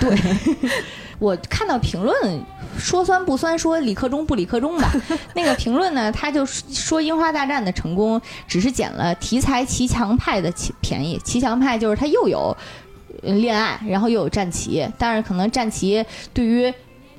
[0.00, 0.16] 对，
[1.18, 2.40] 我看到评论
[2.78, 4.92] 说酸不酸，说李克中不李克中吧。
[5.34, 11.20] 那个评论呢，他就说《樱花大战》的成功只是捡了题材骑墙派的便宜。
[11.24, 12.56] 骑墙派就是他又有
[13.22, 16.72] 恋爱，然后又有战旗，但是可能战旗对于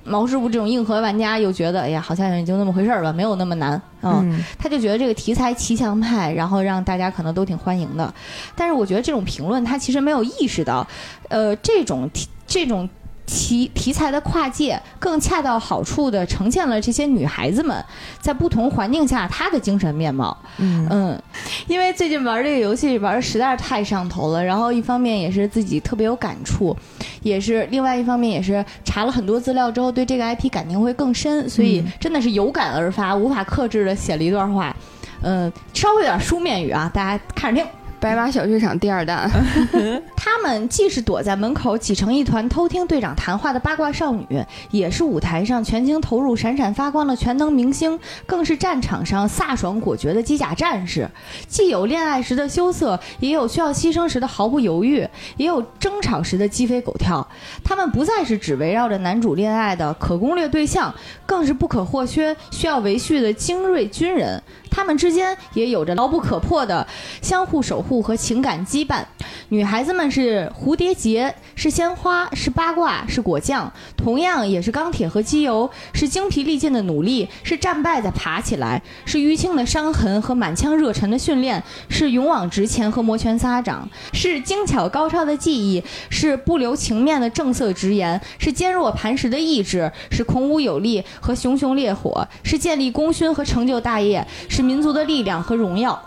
[0.06, 8.14] 毛师傅这种硬核玩家又觉得，哎呀，好像也就那么回事儿吧，没有那么难嗯，他就觉得这个题材骑墙派，然后让大家可能都挺欢迎的。
[8.56, 10.88] 但是我觉得这种评论他其实没有意识到，
[11.28, 12.30] 呃，这种题。
[12.52, 12.90] 这种
[13.30, 17.86] 题题材的跨界，更恰到好处的呈现了这些女孩子们
[18.20, 20.36] 在不同环境下她的精神面貌。
[20.58, 21.24] 嗯嗯，
[21.68, 26.76] 因为最近玩这个游戏玩的实在是太上头了，然后一方面也是自己特别有感触，
[27.22, 34.76] 也是另外一方面也是查了很多资料之后对这个 IP 感情会更深，所以真的是有感而发，无法克制的写了一段话。
[35.22, 37.70] 嗯，稍微有点书面语啊，大家看着听。
[38.00, 39.30] 白马小剧场第二弹，
[40.16, 44.26] 他们既是躲在门口挤成一团偷听队长谈话的八卦少女，
[44.72, 51.10] 也是舞台上全情投入、闪闪发光的全能明星，更是战场上飒爽果决的机甲战士。
[51.48, 55.06] 既有恋爱时的羞涩，也有需要牺牲时的毫不犹豫，
[55.36, 57.28] 也有争吵时的鸡飞狗跳。
[57.66, 60.94] 他们不再是只围绕着男主恋爱的可攻略对象，
[61.26, 64.42] 更是不可或缺、需要维续的精锐军人。
[64.70, 66.86] 他们之间也有着牢不可破的
[67.22, 69.04] 相互守护和情感羁绊。
[69.50, 94.26] 女孩子们是蝴蝶结，是鲜花，是八卦，是果酱，同样也是钢铁和机油，是精疲力尽的努力，是战败再爬起来，是淤青的伤痕和满腔热忱的训练，是勇往直前和摩拳擦掌，是精巧高超的技艺，是不留情面的正色直言，是坚若磐石的意志，是孔武有力和熊熊烈火，是建立功勋和成就大业。
[94.62, 96.00] 民族的力量和荣耀。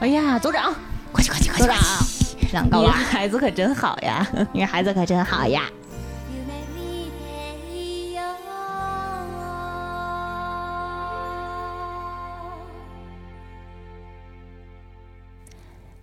[0.00, 0.74] 哎呀，组长，
[1.12, 1.62] 快去快去快去！
[1.62, 1.78] 组长，
[2.50, 5.62] 长高了，孩子可真好呀， 女孩子可真好呀。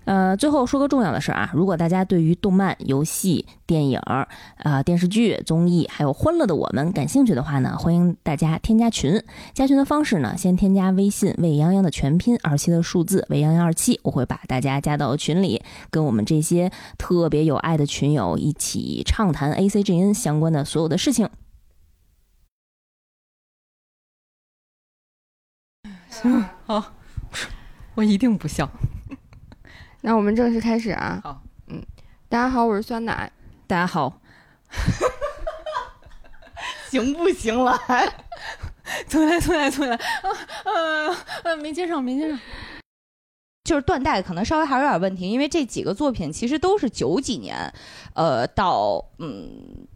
[0.05, 4.27] 呃，最后说个重要的事儿啊，如果大家对于动漫、游戏、电影、啊
[4.83, 9.23] 电视剧、综艺，还有《欢乐的我们》感兴趣的话呢，欢迎大家添加群。
[9.53, 15.61] 加群的方式呢，先添加微信“魏洋洋”的全拼，二七的数字“魏洋洋二七”，我会把大家加到群里，
[15.91, 21.29] 跟我们这些特别有爱的群友一起畅谈 A C G N 相关的所有的事情。
[26.09, 26.93] 行，好，
[27.95, 28.69] 我一定不笑。
[30.03, 31.19] 那我们正式开始啊！
[31.23, 31.79] 好，嗯，
[32.27, 33.31] 大家好，我是酸奶。
[33.67, 34.19] 大家好，
[36.89, 37.79] 行不行了？
[39.07, 39.95] 重来，重来，重来！
[39.95, 40.01] 啊
[41.43, 42.39] 啊没接上，没接上。
[43.63, 47.71] 就是断代，可能稍微还有点问题，因为这几个作品其实都是九几年，
[48.15, 49.87] 呃，到嗯，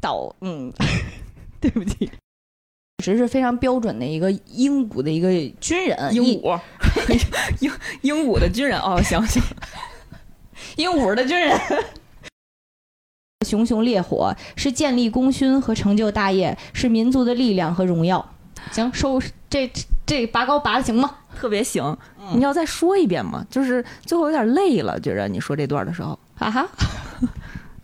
[0.00, 0.72] 到嗯，
[1.60, 2.08] 对不起。
[3.04, 5.28] 确实是非常标准的一个英武的一个
[5.60, 6.58] 军人， 英武，
[7.60, 7.70] 英
[8.00, 9.42] 英武的军人哦，行行，
[10.76, 11.56] 英武的军人，
[13.46, 18.32] 熊熊烈火是建立功勋和成就大业，是民族的力量和荣耀。
[18.72, 19.70] 行，收这
[20.06, 21.18] 这拔高拔的行吗？
[21.38, 21.96] 特别行，
[22.34, 23.46] 你要再说一遍吗？
[23.50, 26.66] 就是最后有点累了，觉着你说这段的时候，啊哈，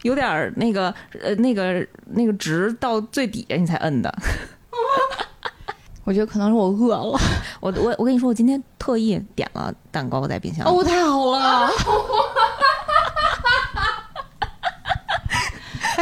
[0.03, 4.13] 有点那个呃那个那个值到最底下你才摁的。
[6.05, 7.03] 我觉得可能是我饿了。
[7.61, 10.67] 我我我跟你说，我今天特意点了蛋糕在冰箱。
[10.67, 11.71] 哦，太好了！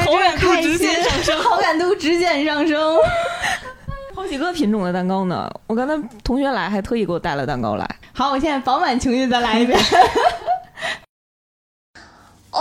[0.00, 2.98] 好感度直线上升， 好感度直线上升。
[4.14, 5.50] 好几个品种的蛋糕呢。
[5.66, 7.86] 我刚才同学来还特意给我带了蛋糕来。
[8.14, 9.78] 好，我现在饱满情绪再来一遍。
[12.50, 12.60] 哦。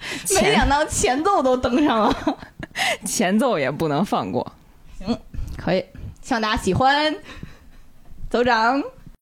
[0.40, 2.38] 没想到前奏都登上了，
[3.04, 4.52] 前奏也不能放过。
[4.98, 5.18] 行，
[5.56, 5.84] 可以。
[6.22, 7.14] 希望大家喜欢。
[8.30, 8.82] 走长。